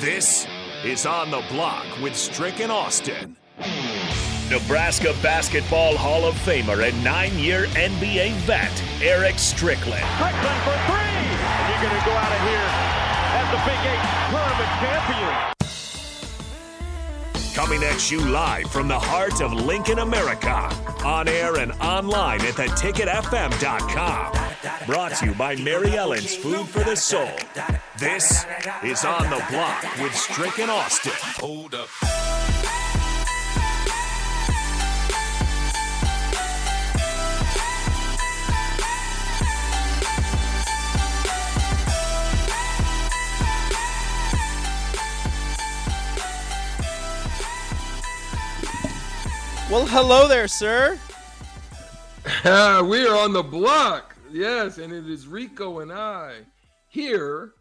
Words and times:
This 0.00 0.46
is 0.82 1.04
On 1.04 1.30
the 1.30 1.44
Block 1.50 1.84
with 2.00 2.16
Strick 2.16 2.60
and 2.60 2.72
Austin. 2.72 3.36
Nebraska 4.48 5.14
Basketball 5.22 5.94
Hall 5.94 6.24
of 6.24 6.34
Famer 6.36 6.88
and 6.88 7.04
nine 7.04 7.38
year 7.38 7.66
NBA 7.66 8.32
vet, 8.46 8.72
Eric 9.02 9.38
Strickland. 9.38 10.02
Strickland 10.16 10.62
for 10.62 10.72
three! 10.88 10.96
And 10.96 11.68
you're 11.68 11.82
going 11.84 12.00
to 12.00 12.06
go 12.06 12.12
out 12.16 12.32
of 12.32 12.40
here 12.48 12.68
as 13.36 13.44
the 13.52 13.60
Big 13.68 13.76
Eight 13.92 14.00
tournament 14.30 14.72
champion. 14.80 15.36
Coming 17.54 17.82
at 17.84 18.10
you 18.10 18.20
live 18.20 18.70
from 18.70 18.88
the 18.88 18.98
heart 18.98 19.42
of 19.42 19.52
Lincoln, 19.52 19.98
America. 19.98 20.70
On 21.04 21.28
air 21.28 21.56
and 21.56 21.72
online 21.72 22.40
at 22.40 22.54
theticketfm.com. 22.54 24.49
Brought 24.86 25.12
to 25.16 25.26
you 25.26 25.34
by 25.34 25.56
Mary 25.56 25.96
Ellen's 25.96 26.36
Food 26.36 26.68
for 26.68 26.84
the 26.84 26.94
Soul. 26.94 27.30
This 27.98 28.44
is 28.84 29.04
On 29.06 29.22
the 29.30 29.42
Block 29.50 29.82
with 30.02 30.14
Strick 30.14 30.58
and 30.58 30.70
Austin. 30.70 31.12
Hold 31.16 31.74
up. 31.74 31.88
Well, 49.70 49.86
hello 49.86 50.28
there, 50.28 50.48
sir. 50.48 50.98
we 52.44 53.06
are 53.06 53.16
on 53.16 53.32
the 53.32 53.42
block. 53.42 54.09
Yes, 54.30 54.78
and 54.78 54.92
it 54.92 55.08
is 55.08 55.26
Rico 55.26 55.80
and 55.80 55.92
I 55.92 56.40
here, 56.88 57.52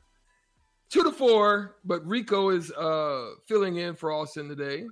two 0.89 1.03
to 1.03 1.11
four. 1.11 1.75
But 1.83 2.05
Rico 2.05 2.49
is 2.49 2.71
uh 2.71 3.31
filling 3.47 3.77
in 3.77 3.95
for 3.95 4.11
Austin 4.11 4.47
today 4.47 4.85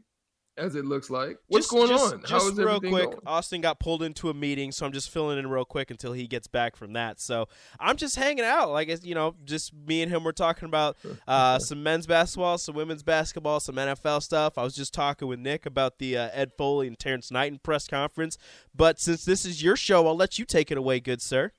as 0.57 0.75
it 0.75 0.85
looks 0.85 1.09
like. 1.09 1.37
What's 1.47 1.67
just, 1.67 1.71
going 1.71 1.89
just, 1.89 2.13
on? 2.13 2.23
Just 2.25 2.57
real 2.57 2.79
quick, 2.79 3.11
going? 3.11 3.19
Austin 3.25 3.61
got 3.61 3.79
pulled 3.79 4.01
into 4.01 4.29
a 4.29 4.33
meeting, 4.33 4.71
so 4.71 4.85
I'm 4.85 4.91
just 4.91 5.09
filling 5.09 5.37
in 5.37 5.47
real 5.47 5.65
quick 5.65 5.91
until 5.91 6.13
he 6.13 6.27
gets 6.27 6.47
back 6.47 6.75
from 6.75 6.93
that. 6.93 7.19
So 7.19 7.47
I'm 7.79 7.95
just 7.95 8.15
hanging 8.15 8.43
out, 8.43 8.71
like 8.71 9.05
you 9.05 9.15
know, 9.15 9.35
just 9.45 9.73
me 9.73 10.01
and 10.01 10.11
him. 10.11 10.23
We're 10.23 10.31
talking 10.31 10.65
about 10.65 10.97
uh, 11.27 11.59
some 11.59 11.83
men's 11.83 12.07
basketball, 12.07 12.57
some 12.57 12.75
women's 12.75 13.03
basketball, 13.03 13.59
some 13.59 13.75
NFL 13.75 14.23
stuff. 14.23 14.57
I 14.57 14.63
was 14.63 14.75
just 14.75 14.93
talking 14.93 15.27
with 15.27 15.39
Nick 15.39 15.65
about 15.65 15.99
the 15.99 16.17
uh, 16.17 16.29
Ed 16.33 16.51
Foley 16.57 16.87
and 16.87 16.97
Terrance 16.97 17.31
Knighton 17.31 17.59
press 17.61 17.87
conference. 17.87 18.37
But 18.75 18.99
since 18.99 19.23
this 19.25 19.45
is 19.45 19.61
your 19.63 19.75
show, 19.75 20.07
I'll 20.07 20.15
let 20.15 20.39
you 20.39 20.45
take 20.45 20.71
it 20.71 20.77
away, 20.77 20.99
good 20.99 21.21
sir. 21.21 21.51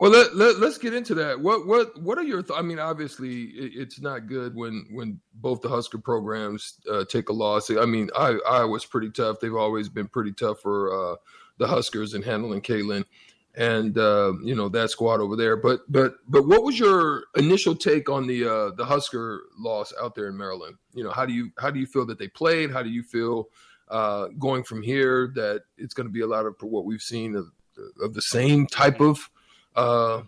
Well, 0.00 0.10
let, 0.10 0.34
let, 0.34 0.56
us 0.56 0.78
get 0.78 0.94
into 0.94 1.14
that. 1.16 1.38
What 1.38 1.66
what 1.66 2.00
what 2.00 2.18
are 2.18 2.24
your? 2.24 2.42
Th- 2.42 2.58
I 2.58 2.62
mean, 2.62 2.80
obviously, 2.80 3.42
it, 3.42 3.72
it's 3.74 4.00
not 4.00 4.26
good 4.26 4.54
when 4.54 4.86
when 4.90 5.20
both 5.34 5.60
the 5.60 5.68
Husker 5.68 5.98
programs 5.98 6.78
uh, 6.90 7.04
take 7.04 7.28
a 7.28 7.32
loss. 7.32 7.70
I 7.70 7.84
mean, 7.84 8.10
I 8.16 8.38
I 8.48 8.64
was 8.64 8.84
pretty 8.84 9.10
tough. 9.10 9.38
They've 9.40 9.54
always 9.54 9.88
been 9.88 10.08
pretty 10.08 10.32
tough 10.32 10.60
for 10.60 11.12
uh, 11.12 11.16
the 11.58 11.68
Huskers 11.68 12.14
and 12.14 12.24
handling 12.24 12.62
Caitlin 12.62 13.04
and 13.54 13.98
uh, 13.98 14.32
you 14.42 14.54
know 14.54 14.68
that 14.70 14.90
squad 14.90 15.20
over 15.20 15.36
there. 15.36 15.56
But 15.56 15.80
but 15.90 16.16
but 16.26 16.46
what 16.46 16.62
was 16.62 16.78
your 16.78 17.24
initial 17.36 17.74
take 17.74 18.08
on 18.08 18.26
the 18.26 18.44
uh, 18.44 18.70
the 18.76 18.84
Husker 18.84 19.42
loss 19.58 19.92
out 20.00 20.14
there 20.14 20.28
in 20.28 20.36
Maryland? 20.36 20.76
You 20.94 21.04
know, 21.04 21.10
how 21.10 21.26
do 21.26 21.32
you 21.32 21.50
how 21.58 21.70
do 21.70 21.78
you 21.78 21.86
feel 21.86 22.06
that 22.06 22.18
they 22.18 22.28
played? 22.28 22.70
How 22.70 22.82
do 22.82 22.90
you 22.90 23.02
feel 23.02 23.48
uh, 23.88 24.28
going 24.38 24.64
from 24.64 24.82
here 24.82 25.32
that 25.34 25.62
it's 25.76 25.94
going 25.94 26.06
to 26.06 26.12
be 26.12 26.22
a 26.22 26.26
lot 26.26 26.46
of 26.46 26.56
what 26.60 26.84
we've 26.84 27.02
seen 27.02 27.36
of, 27.36 27.48
of 28.02 28.14
the 28.14 28.22
same 28.22 28.66
type 28.66 29.00
of 29.00 29.28
uh, 29.76 30.22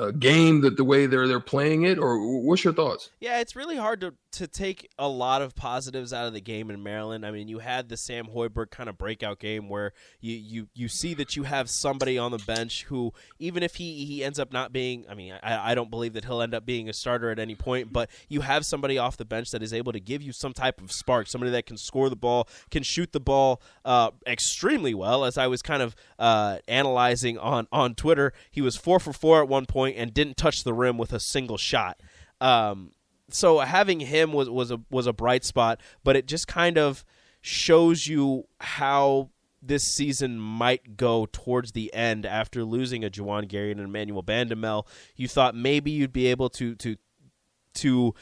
uh, 0.00 0.10
game 0.12 0.62
that 0.62 0.76
the 0.76 0.84
way 0.84 1.06
they're 1.06 1.28
they're 1.28 1.40
playing 1.40 1.82
it, 1.82 1.98
or 1.98 2.18
what's 2.42 2.64
your 2.64 2.72
thoughts? 2.72 3.10
Yeah, 3.20 3.40
it's 3.40 3.54
really 3.54 3.76
hard 3.76 4.00
to 4.00 4.14
to 4.32 4.46
take 4.46 4.88
a 4.98 5.08
lot 5.08 5.42
of 5.42 5.56
positives 5.56 6.12
out 6.12 6.26
of 6.26 6.32
the 6.32 6.40
game 6.40 6.70
in 6.70 6.82
Maryland. 6.82 7.26
I 7.26 7.32
mean, 7.32 7.48
you 7.48 7.58
had 7.58 7.88
the 7.88 7.96
Sam 7.96 8.26
Hoiberg 8.26 8.70
kind 8.70 8.88
of 8.88 8.96
breakout 8.96 9.40
game 9.40 9.68
where 9.68 9.92
you 10.20 10.34
you 10.36 10.68
you 10.74 10.88
see 10.88 11.14
that 11.14 11.36
you 11.36 11.42
have 11.42 11.68
somebody 11.68 12.16
on 12.16 12.30
the 12.30 12.38
bench 12.38 12.84
who, 12.84 13.12
even 13.38 13.62
if 13.62 13.76
he 13.76 14.04
he 14.04 14.24
ends 14.24 14.38
up 14.38 14.52
not 14.52 14.72
being, 14.72 15.04
I 15.08 15.14
mean, 15.14 15.34
I, 15.42 15.72
I 15.72 15.74
don't 15.74 15.90
believe 15.90 16.14
that 16.14 16.24
he'll 16.24 16.42
end 16.42 16.54
up 16.54 16.64
being 16.64 16.88
a 16.88 16.92
starter 16.92 17.30
at 17.30 17.38
any 17.38 17.54
point, 17.54 17.92
but 17.92 18.08
you 18.28 18.40
have 18.42 18.64
somebody 18.64 18.98
off 18.98 19.16
the 19.16 19.24
bench 19.24 19.50
that 19.50 19.62
is 19.62 19.72
able 19.72 19.92
to 19.92 20.00
give 20.00 20.22
you 20.22 20.32
some 20.32 20.52
type 20.52 20.80
of 20.80 20.92
spark, 20.92 21.26
somebody 21.26 21.50
that 21.52 21.66
can 21.66 21.76
score 21.76 22.08
the 22.08 22.16
ball, 22.16 22.48
can 22.70 22.82
shoot 22.82 23.12
the 23.12 23.20
ball 23.20 23.60
uh, 23.84 24.10
extremely 24.26 24.94
well. 24.94 25.24
As 25.24 25.36
I 25.36 25.48
was 25.48 25.60
kind 25.60 25.82
of 25.82 25.96
uh, 26.18 26.58
analyzing 26.68 27.36
on 27.38 27.66
on 27.72 27.94
Twitter, 27.94 28.32
he 28.50 28.60
was 28.60 28.76
four 28.76 29.00
for 29.00 29.12
four 29.12 29.42
at 29.42 29.48
one 29.48 29.66
point 29.66 29.89
point 29.90 30.00
and 30.00 30.14
didn't 30.14 30.36
touch 30.36 30.64
the 30.64 30.72
rim 30.72 30.98
with 30.98 31.12
a 31.12 31.20
single 31.20 31.58
shot. 31.58 32.00
Um, 32.40 32.92
so 33.28 33.60
having 33.60 34.00
him 34.00 34.32
was 34.32 34.50
was 34.50 34.70
a 34.70 34.80
was 34.90 35.06
a 35.06 35.12
bright 35.12 35.44
spot, 35.44 35.80
but 36.02 36.16
it 36.16 36.26
just 36.26 36.48
kind 36.48 36.78
of 36.78 37.04
shows 37.40 38.06
you 38.06 38.44
how 38.60 39.30
this 39.62 39.84
season 39.84 40.38
might 40.38 40.96
go 40.96 41.26
towards 41.30 41.72
the 41.72 41.92
end 41.94 42.24
after 42.24 42.64
losing 42.64 43.04
a 43.04 43.10
Juwan 43.10 43.46
Gary 43.46 43.70
and 43.70 43.80
Emmanuel 43.80 44.22
Bandoumel. 44.22 44.86
You 45.16 45.28
thought 45.28 45.54
maybe 45.54 45.90
you'd 45.90 46.12
be 46.12 46.26
able 46.26 46.48
to 46.50 46.74
to 46.76 46.96
to 47.74 48.14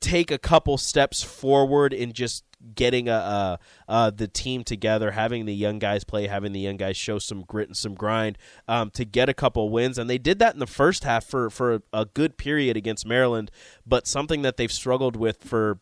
take 0.00 0.30
a 0.30 0.38
couple 0.38 0.78
steps 0.78 1.22
forward 1.22 1.92
in 1.92 2.12
just 2.12 2.44
getting 2.74 3.08
a, 3.08 3.12
a, 3.12 3.58
a, 3.88 4.12
the 4.12 4.28
team 4.28 4.64
together, 4.64 5.12
having 5.12 5.46
the 5.46 5.54
young 5.54 5.78
guys 5.78 6.04
play, 6.04 6.26
having 6.26 6.52
the 6.52 6.60
young 6.60 6.76
guys 6.76 6.96
show 6.96 7.18
some 7.18 7.42
grit 7.42 7.68
and 7.68 7.76
some 7.76 7.94
grind 7.94 8.38
um, 8.68 8.90
to 8.90 9.04
get 9.04 9.28
a 9.28 9.34
couple 9.34 9.68
wins, 9.70 9.98
and 9.98 10.08
they 10.08 10.18
did 10.18 10.38
that 10.38 10.54
in 10.54 10.60
the 10.60 10.66
first 10.66 11.04
half 11.04 11.24
for 11.24 11.50
for 11.50 11.82
a 11.92 12.04
good 12.04 12.36
period 12.36 12.76
against 12.76 13.06
Maryland. 13.06 13.50
But 13.86 14.06
something 14.06 14.42
that 14.42 14.56
they've 14.56 14.72
struggled 14.72 15.16
with 15.16 15.42
for 15.42 15.78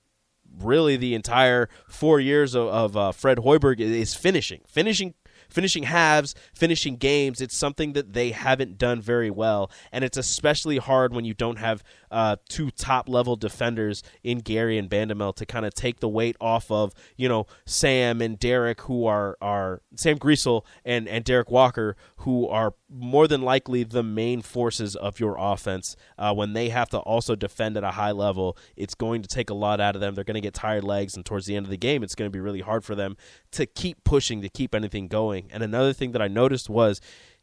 really 0.59 0.97
the 0.97 1.15
entire 1.15 1.69
four 1.89 2.21
years 2.21 2.55
of, 2.55 2.69
of 2.69 2.97
uh, 2.97 3.13
Fred 3.13 3.39
Hoiberg 3.39 3.81
is 3.81 4.15
finishing, 4.15 4.61
finishing 4.67 5.15
finishing 5.49 5.85
halves, 5.85 6.35
finishing 6.55 6.97
games. 6.97 7.41
It's 7.41 7.57
something 7.57 7.93
that 7.95 8.13
they 8.13 8.31
haven't 8.31 8.79
done 8.79 9.01
very 9.01 9.31
well, 9.31 9.71
and 9.93 10.05
it's 10.05 10.17
especially 10.17 10.79
hard 10.79 11.15
when 11.15 11.25
you 11.25 11.35
don't 11.35 11.59
have 11.59 11.83
uh, 12.11 12.37
two 12.49 12.71
top 12.71 13.09
level 13.09 13.37
defenders 13.37 14.03
in 14.23 14.39
Gary 14.39 14.79
and 14.79 14.89
Bandoumel 14.89 15.35
to 15.37 15.45
kind 15.45 15.67
of 15.67 15.75
take 15.75 16.01
the 16.01 16.09
weight 16.09 16.37
off 16.41 16.71
of 16.71 16.93
you 17.17 17.29
know 17.29 17.47
Sam 17.67 18.23
and 18.23 18.39
Derek, 18.39 18.83
who 18.83 19.07
are 19.07 19.37
are 19.41 19.83
Sam 19.97 20.19
Griesel 20.19 20.65
and 20.85 21.09
and 21.09 21.25
Derek 21.25 21.51
Walker, 21.51 21.97
who 22.19 22.49
are 22.49 22.75
more 22.89 23.27
than 23.27 23.43
likely 23.43 23.83
the 23.83 24.05
main 24.05 24.41
forces 24.41 24.95
of 24.95 25.19
your 25.19 25.37
offense. 25.37 25.97
Uh, 26.17 26.33
when 26.33 26.53
they 26.53 26.69
have 26.69 26.89
to 26.91 26.99
also 26.99 27.35
defend 27.35 27.77
at 27.77 27.83
a 27.83 27.91
high 27.91 28.13
level, 28.13 28.57
it's 28.77 28.95
going 28.95 29.21
to 29.21 29.29
take 29.29 29.51
a 29.51 29.55
lot 29.55 29.81
out 29.81 29.97
of 29.97 30.01
them. 30.01 30.15
They're 30.15 30.23
going 30.23 30.37
to 30.37 30.41
get 30.41 30.55
tired 30.55 30.85
legs, 30.85 31.17
and 31.17 31.27
towards 31.27 31.47
the 31.47 31.57
end 31.57 31.67
of 31.67 31.71
the 31.71 31.77
game, 31.77 32.05
it's 32.05 32.15
going 32.15 32.31
to 32.31 32.33
be 32.33 32.41
really 32.41 32.61
hard 32.61 32.85
for 32.85 32.95
them 32.95 33.17
to 33.51 33.67
keep 33.67 34.05
pushing, 34.05 34.41
to 34.43 34.49
keep 34.49 34.73
anything 34.75 35.09
going. 35.09 35.34
And 35.53 35.63
another 35.63 35.93
thing 35.93 36.13
that 36.13 36.23
I 36.23 36.29
noticed 36.29 36.69
was 36.69 37.01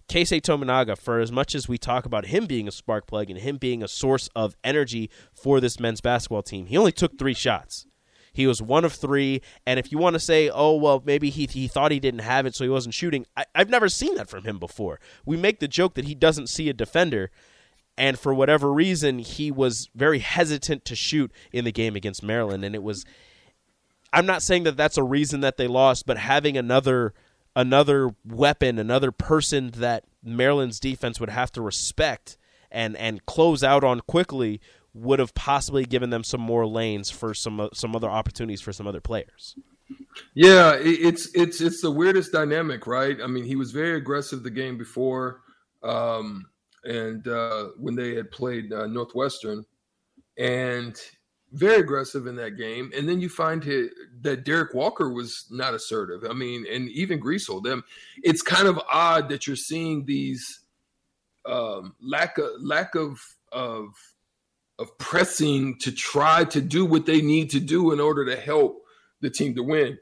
Keisei 0.07 0.41
Tominaga, 0.41 0.97
for 0.97 1.19
as 1.19 1.31
much 1.31 1.55
as 1.55 1.69
we 1.69 1.77
talk 1.77 2.05
about 2.05 2.27
him 2.27 2.45
being 2.45 2.67
a 2.67 2.71
spark 2.71 3.07
plug 3.07 3.29
and 3.29 3.39
him 3.39 3.57
being 3.57 3.81
a 3.81 3.87
source 3.87 4.29
of 4.35 4.57
energy 4.63 5.09
for 5.33 5.59
this 5.59 5.79
men's 5.79 6.01
basketball 6.01 6.43
team, 6.43 6.65
he 6.65 6.77
only 6.77 6.91
took 6.91 7.17
three 7.17 7.33
shots. 7.33 7.85
He 8.33 8.47
was 8.47 8.61
one 8.61 8.85
of 8.85 8.93
three, 8.93 9.41
and 9.65 9.79
if 9.79 9.91
you 9.91 9.97
want 9.97 10.13
to 10.13 10.19
say, 10.19 10.49
oh 10.49 10.75
well, 10.75 11.01
maybe 11.05 11.29
he 11.29 11.47
he 11.47 11.67
thought 11.67 11.91
he 11.91 11.99
didn't 11.99 12.21
have 12.21 12.45
it, 12.45 12.55
so 12.55 12.63
he 12.63 12.69
wasn't 12.69 12.93
shooting. 12.93 13.25
I, 13.35 13.45
I've 13.53 13.69
never 13.69 13.89
seen 13.89 14.15
that 14.15 14.29
from 14.29 14.43
him 14.43 14.57
before. 14.57 14.99
We 15.25 15.37
make 15.37 15.59
the 15.59 15.67
joke 15.67 15.95
that 15.95 16.05
he 16.05 16.15
doesn't 16.15 16.47
see 16.47 16.69
a 16.69 16.73
defender, 16.73 17.29
and 17.97 18.17
for 18.17 18.33
whatever 18.33 18.71
reason, 18.71 19.19
he 19.19 19.51
was 19.51 19.89
very 19.95 20.19
hesitant 20.19 20.85
to 20.85 20.95
shoot 20.95 21.31
in 21.51 21.65
the 21.65 21.71
game 21.71 21.95
against 21.95 22.23
Maryland, 22.23 22.63
and 22.63 22.75
it 22.75 22.83
was. 22.83 23.05
I'm 24.13 24.25
not 24.25 24.41
saying 24.41 24.63
that 24.63 24.75
that's 24.75 24.97
a 24.97 25.03
reason 25.03 25.39
that 25.39 25.55
they 25.55 25.67
lost, 25.67 26.05
but 26.05 26.17
having 26.17 26.57
another 26.57 27.13
another 27.55 28.15
weapon, 28.25 28.79
another 28.79 29.11
person 29.11 29.71
that 29.71 30.03
Maryland's 30.23 30.79
defense 30.79 31.19
would 31.19 31.29
have 31.29 31.51
to 31.53 31.61
respect 31.61 32.37
and 32.71 32.95
and 32.97 33.25
close 33.25 33.63
out 33.63 33.83
on 33.83 33.99
quickly 34.01 34.61
would 34.93 35.19
have 35.19 35.33
possibly 35.33 35.85
given 35.85 36.09
them 36.09 36.23
some 36.23 36.41
more 36.41 36.65
lanes 36.65 37.09
for 37.09 37.33
some 37.33 37.69
some 37.73 37.95
other 37.95 38.09
opportunities 38.09 38.61
for 38.61 38.73
some 38.73 38.87
other 38.87 39.01
players. 39.01 39.55
Yeah, 40.33 40.77
it's 40.79 41.29
it's 41.33 41.61
it's 41.61 41.81
the 41.81 41.91
weirdest 41.91 42.31
dynamic, 42.31 42.87
right? 42.87 43.17
I 43.21 43.27
mean, 43.27 43.43
he 43.43 43.55
was 43.55 43.71
very 43.71 43.97
aggressive 43.97 44.43
the 44.43 44.49
game 44.49 44.77
before, 44.77 45.41
um, 45.83 46.45
and 46.83 47.27
uh, 47.27 47.69
when 47.77 47.95
they 47.95 48.15
had 48.15 48.31
played 48.31 48.71
uh, 48.71 48.87
Northwestern, 48.87 49.65
and 50.37 50.99
very 51.51 51.81
aggressive 51.81 52.27
in 52.27 52.35
that 52.37 52.57
game. 52.57 52.91
And 52.95 53.07
then 53.07 53.19
you 53.19 53.29
find 53.29 53.63
his, 53.63 53.89
that 54.21 54.45
Derek 54.45 54.73
Walker 54.73 55.09
was 55.09 55.45
not 55.51 55.73
assertive. 55.73 56.23
I 56.29 56.33
mean, 56.33 56.65
and 56.71 56.89
even 56.89 57.19
Griesel, 57.19 57.63
them. 57.63 57.83
It's 58.23 58.41
kind 58.41 58.67
of 58.67 58.79
odd 58.91 59.29
that 59.29 59.47
you're 59.47 59.55
seeing 59.55 60.05
these 60.05 60.61
um, 61.45 61.95
lack 62.01 62.37
of 62.37 62.49
lack 62.59 62.95
of 62.95 63.19
of 63.51 63.87
of 64.79 64.97
pressing 64.97 65.77
to 65.79 65.91
try 65.91 66.43
to 66.45 66.61
do 66.61 66.85
what 66.85 67.05
they 67.05 67.21
need 67.21 67.49
to 67.51 67.59
do 67.59 67.91
in 67.91 67.99
order 67.99 68.25
to 68.25 68.35
help 68.35 68.83
the 69.21 69.29
team 69.29 69.55
to 69.55 69.63
win. 69.63 69.97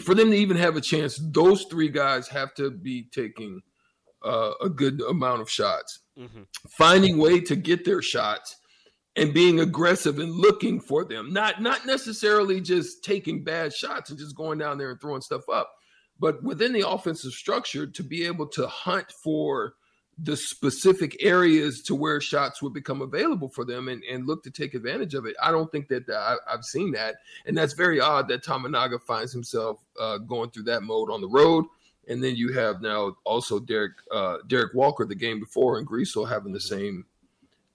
For 0.00 0.14
them 0.14 0.30
to 0.30 0.36
even 0.36 0.56
have 0.56 0.76
a 0.76 0.80
chance, 0.80 1.20
those 1.20 1.64
three 1.64 1.88
guys 1.88 2.28
have 2.28 2.54
to 2.54 2.70
be 2.70 3.08
taking 3.12 3.60
uh, 4.24 4.52
a 4.60 4.68
good 4.68 5.00
amount 5.02 5.42
of 5.42 5.50
shots, 5.50 6.00
mm-hmm. 6.18 6.42
finding 6.70 7.18
way 7.18 7.40
to 7.40 7.56
get 7.56 7.84
their 7.84 8.02
shots 8.02 8.56
and 9.18 9.34
being 9.34 9.60
aggressive 9.60 10.18
and 10.18 10.32
looking 10.32 10.80
for 10.80 11.04
them. 11.04 11.32
Not 11.32 11.60
not 11.60 11.86
necessarily 11.86 12.60
just 12.60 13.04
taking 13.04 13.44
bad 13.44 13.72
shots 13.72 14.10
and 14.10 14.18
just 14.18 14.36
going 14.36 14.58
down 14.58 14.78
there 14.78 14.90
and 14.90 15.00
throwing 15.00 15.22
stuff 15.22 15.48
up, 15.48 15.72
but 16.18 16.42
within 16.42 16.72
the 16.72 16.88
offensive 16.88 17.32
structure 17.32 17.86
to 17.86 18.02
be 18.02 18.24
able 18.24 18.46
to 18.48 18.66
hunt 18.66 19.12
for 19.22 19.74
the 20.20 20.36
specific 20.36 21.16
areas 21.20 21.82
to 21.82 21.94
where 21.94 22.20
shots 22.20 22.60
would 22.60 22.72
become 22.72 23.02
available 23.02 23.48
for 23.48 23.64
them 23.64 23.88
and, 23.88 24.02
and 24.04 24.26
look 24.26 24.42
to 24.42 24.50
take 24.50 24.74
advantage 24.74 25.14
of 25.14 25.26
it. 25.26 25.36
I 25.40 25.52
don't 25.52 25.70
think 25.70 25.88
that, 25.88 26.10
I, 26.10 26.36
have 26.50 26.64
seen 26.64 26.90
that. 26.92 27.16
And 27.46 27.56
that's 27.56 27.74
very 27.74 28.00
odd 28.00 28.26
that 28.28 28.42
Tominaga 28.42 29.00
finds 29.00 29.32
himself 29.32 29.78
uh, 29.98 30.18
going 30.18 30.50
through 30.50 30.64
that 30.64 30.82
mode 30.82 31.10
on 31.10 31.20
the 31.20 31.28
road. 31.28 31.66
And 32.08 32.22
then 32.22 32.34
you 32.34 32.52
have 32.52 32.80
now 32.82 33.16
also 33.24 33.60
Derek 33.60 33.92
uh, 34.10 34.38
Derek 34.46 34.74
Walker 34.74 35.04
the 35.04 35.14
game 35.14 35.38
before 35.38 35.78
and 35.78 35.86
Griesel 35.86 36.28
having 36.28 36.52
the 36.52 36.60
same 36.60 37.04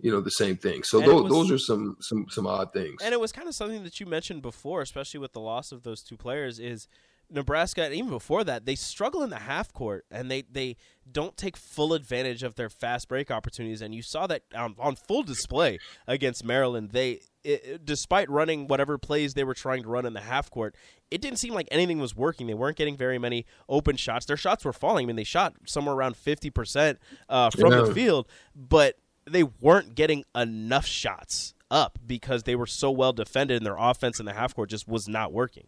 you 0.04 0.12
know 0.12 0.20
the 0.20 0.32
same 0.32 0.58
thing. 0.58 0.84
So 0.84 1.00
those, 1.00 1.24
was, 1.24 1.32
those 1.32 1.52
are 1.52 1.58
some 1.58 1.98
some 2.02 2.26
some 2.30 2.46
odd 2.46 2.74
things. 2.74 3.02
And 3.02 3.14
it 3.14 3.20
was 3.20 3.32
kind 3.32 3.48
of 3.48 3.56
something 3.56 3.84
that 3.84 4.00
you 4.02 4.06
mentioned 4.06 4.42
before, 4.42 4.82
especially 4.82 5.22
with 5.22 5.32
the 5.32 5.40
loss 5.40 5.72
of 5.72 5.84
those 5.84 6.04
two 6.04 6.18
players, 6.18 6.60
is 6.60 6.90
Nebraska, 7.34 7.84
and 7.84 7.94
even 7.94 8.10
before 8.10 8.44
that, 8.44 8.66
they 8.66 8.76
struggle 8.76 9.24
in 9.24 9.30
the 9.30 9.40
half 9.40 9.74
court 9.74 10.06
and 10.12 10.30
they, 10.30 10.44
they 10.44 10.76
don't 11.12 11.36
take 11.36 11.58
full 11.58 11.94
advantage 11.94 12.44
of 12.44 12.56
their 12.56 12.70
fast 12.70 13.08
break 13.08 13.32
opportunities. 13.32 13.82
And 13.82 13.94
you 13.94 14.02
saw 14.02 14.28
that 14.28 14.44
on, 14.56 14.76
on 14.78 14.96
full 14.96 15.24
display 15.24 15.80
against 16.08 16.46
Maryland. 16.46 16.92
They, 16.92 17.22
it, 17.44 17.86
despite 17.86 18.30
running 18.30 18.68
whatever 18.68 18.98
plays 18.98 19.34
they 19.34 19.44
were 19.44 19.56
trying 19.56 19.84
to 19.84 19.90
run 19.90 20.06
in 20.06 20.14
the 20.14 20.22
half 20.22 20.52
court, 20.52 20.76
it 21.10 21.22
didn't 21.22 21.40
seem 21.40 21.54
like 21.54 21.68
anything 21.72 22.00
was 22.00 22.16
working. 22.16 22.48
They 22.48 22.54
weren't 22.54 22.78
getting 22.78 22.98
very 22.98 23.18
many 23.18 23.46
open 23.68 23.98
shots. 23.98 24.26
Their 24.26 24.38
shots 24.38 24.64
were 24.64 24.74
falling. 24.74 25.06
I 25.06 25.08
mean, 25.08 25.16
they 25.16 25.24
shot 25.24 25.56
somewhere 25.66 25.96
around 25.96 26.16
50% 26.16 26.98
uh, 27.30 27.50
from 27.50 27.72
yeah. 27.72 27.82
the 27.82 27.94
field, 27.94 28.28
but 28.56 28.98
they 29.30 29.44
weren't 29.44 29.96
getting 29.96 30.24
enough 30.36 30.86
shots 30.86 31.54
up 31.72 31.98
because 32.06 32.44
they 32.44 32.56
were 32.56 32.68
so 32.68 32.92
well 32.92 33.14
defended 33.14 33.58
and 33.58 33.66
their 33.66 33.78
offense 33.78 34.20
in 34.20 34.25
the 34.25 34.34
half 34.34 34.56
court 34.56 34.70
just 34.70 34.88
was 34.88 35.08
not 35.08 35.34
working. 35.34 35.68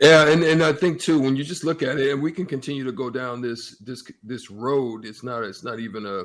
Yeah, 0.00 0.28
and, 0.28 0.42
and 0.44 0.62
I 0.62 0.72
think 0.72 1.00
too 1.00 1.18
when 1.18 1.36
you 1.36 1.44
just 1.44 1.64
look 1.64 1.82
at 1.82 1.98
it, 1.98 2.12
and 2.12 2.22
we 2.22 2.32
can 2.32 2.46
continue 2.46 2.84
to 2.84 2.92
go 2.92 3.10
down 3.10 3.40
this 3.40 3.76
this 3.78 4.04
this 4.22 4.50
road. 4.50 5.04
It's 5.04 5.22
not 5.22 5.42
it's 5.42 5.64
not 5.64 5.80
even 5.80 6.06
a 6.06 6.24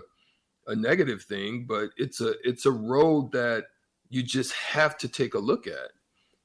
a 0.67 0.75
negative 0.75 1.23
thing, 1.23 1.65
but 1.67 1.89
it's 1.97 2.21
a 2.21 2.35
it's 2.43 2.65
a 2.65 2.71
road 2.71 3.31
that 3.31 3.65
you 4.09 4.23
just 4.23 4.53
have 4.53 4.97
to 4.99 5.07
take 5.07 5.33
a 5.33 5.39
look 5.39 5.67
at. 5.67 5.91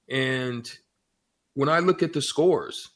And 0.09 0.71
when 1.55 1.69
I 1.69 1.81
look 1.81 2.03
at 2.03 2.13
the 2.13 2.23
scores, 2.23 2.89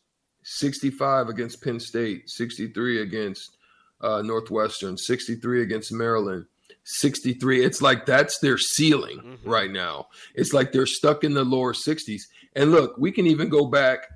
65 0.45 1.29
against 1.29 1.63
Penn 1.63 1.79
State, 1.79 2.31
63 2.31 3.03
against 3.03 3.59
uh, 4.03 4.23
Northwestern, 4.23 4.97
63 4.97 5.63
against 5.63 5.93
Maryland, 5.93 6.47
63. 6.85 7.65
It's 7.65 7.81
like 7.81 8.07
that's 8.07 8.39
their 8.39 8.59
ceiling 8.59 9.19
mm-hmm. 9.19 9.49
right 9.49 9.71
now. 9.71 10.09
It's 10.35 10.53
like 10.53 10.73
they're 10.73 10.87
stuck 10.87 11.25
in 11.25 11.35
the 11.35 11.45
lower 11.45 11.73
60s. 11.73 12.23
And 12.55 12.73
look, 12.73 12.97
we 12.99 13.13
can 13.13 13.27
even 13.27 13.49
go 13.49 13.67
back 13.67 14.09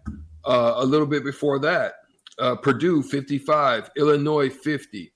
uh, 0.45 0.75
a 0.77 0.85
little 0.85 1.07
bit 1.07 1.25
before 1.25 1.59
that. 1.61 1.95
Uh, 2.39 2.57
Purdue 2.57 3.03
55, 3.03 3.91
Illinois 3.97 4.51
50. 4.51 5.13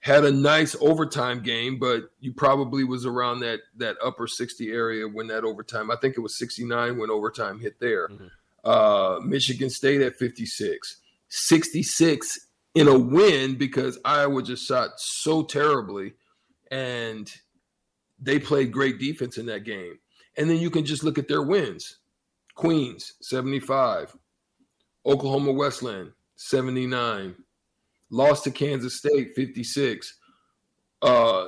Had 0.00 0.24
a 0.24 0.30
nice 0.30 0.76
overtime 0.80 1.42
game, 1.42 1.78
but 1.78 2.10
you 2.20 2.32
probably 2.32 2.84
was 2.84 3.04
around 3.04 3.40
that 3.40 3.60
that 3.76 3.96
upper 4.04 4.28
60 4.28 4.70
area 4.70 5.08
when 5.08 5.26
that 5.28 5.42
overtime. 5.42 5.90
I 5.90 5.96
think 5.96 6.16
it 6.16 6.20
was 6.20 6.38
69 6.38 6.96
when 6.98 7.10
overtime 7.10 7.58
hit 7.58 7.80
there. 7.80 8.08
Mm-hmm. 8.08 8.26
Uh, 8.62 9.18
Michigan 9.20 9.68
State 9.68 10.02
at 10.02 10.16
56, 10.16 10.96
66 11.28 12.45
in 12.76 12.88
a 12.88 12.98
win 12.98 13.54
because 13.56 13.98
Iowa 14.04 14.42
just 14.42 14.68
shot 14.68 14.90
so 14.98 15.42
terribly, 15.42 16.12
and 16.70 17.28
they 18.20 18.38
played 18.38 18.70
great 18.70 18.98
defense 18.98 19.38
in 19.38 19.46
that 19.46 19.64
game. 19.64 19.98
And 20.36 20.48
then 20.48 20.58
you 20.58 20.70
can 20.70 20.84
just 20.84 21.02
look 21.02 21.16
at 21.16 21.26
their 21.26 21.42
wins. 21.42 22.00
Queens, 22.54 23.14
75. 23.22 24.14
Oklahoma 25.06 25.52
Westland 25.52 26.12
79. 26.36 27.34
Lost 28.10 28.44
to 28.44 28.50
Kansas 28.50 28.98
State, 28.98 29.34
56. 29.34 30.18
Uh, 31.00 31.46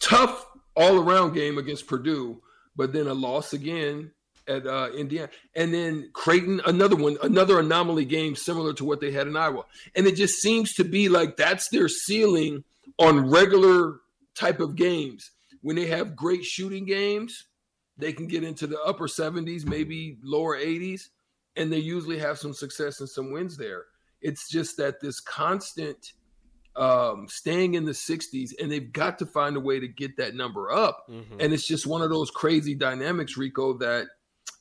tough 0.00 0.46
all 0.76 1.00
around 1.00 1.32
game 1.32 1.56
against 1.56 1.86
Purdue, 1.86 2.42
but 2.76 2.92
then 2.92 3.06
a 3.06 3.14
loss 3.14 3.54
again 3.54 4.10
at 4.48 4.66
uh, 4.66 4.90
Indiana. 4.96 5.28
And 5.54 5.72
then 5.72 6.10
Creighton, 6.12 6.60
another 6.66 6.96
one, 6.96 7.16
another 7.22 7.60
anomaly 7.60 8.04
game 8.04 8.34
similar 8.34 8.72
to 8.74 8.84
what 8.84 9.00
they 9.00 9.12
had 9.12 9.26
in 9.26 9.36
Iowa. 9.36 9.64
And 9.94 10.06
it 10.06 10.16
just 10.16 10.40
seems 10.40 10.74
to 10.74 10.84
be 10.84 11.08
like 11.08 11.36
that's 11.36 11.68
their 11.70 11.88
ceiling 11.88 12.64
on 12.98 13.30
regular 13.30 14.00
type 14.34 14.60
of 14.60 14.76
games. 14.76 15.30
When 15.60 15.76
they 15.76 15.86
have 15.86 16.16
great 16.16 16.44
shooting 16.44 16.84
games, 16.84 17.46
they 17.96 18.12
can 18.12 18.28
get 18.28 18.44
into 18.44 18.66
the 18.66 18.80
upper 18.80 19.08
70s, 19.08 19.66
maybe 19.66 20.18
lower 20.22 20.56
80s, 20.56 21.08
and 21.56 21.72
they 21.72 21.78
usually 21.78 22.18
have 22.18 22.38
some 22.38 22.54
success 22.54 23.00
and 23.00 23.08
some 23.08 23.32
wins 23.32 23.56
there. 23.56 23.84
It's 24.20 24.48
just 24.48 24.76
that 24.76 25.00
this 25.00 25.20
constant 25.20 26.12
um, 26.76 27.26
staying 27.28 27.74
in 27.74 27.84
the 27.84 27.92
60s, 27.92 28.52
and 28.60 28.70
they've 28.70 28.92
got 28.92 29.18
to 29.18 29.26
find 29.26 29.56
a 29.56 29.60
way 29.60 29.80
to 29.80 29.88
get 29.88 30.16
that 30.16 30.34
number 30.34 30.70
up. 30.70 31.08
Mm-hmm. 31.10 31.40
And 31.40 31.52
it's 31.52 31.66
just 31.66 31.86
one 31.86 32.02
of 32.02 32.10
those 32.10 32.30
crazy 32.30 32.74
dynamics, 32.74 33.36
Rico, 33.36 33.76
that 33.78 34.06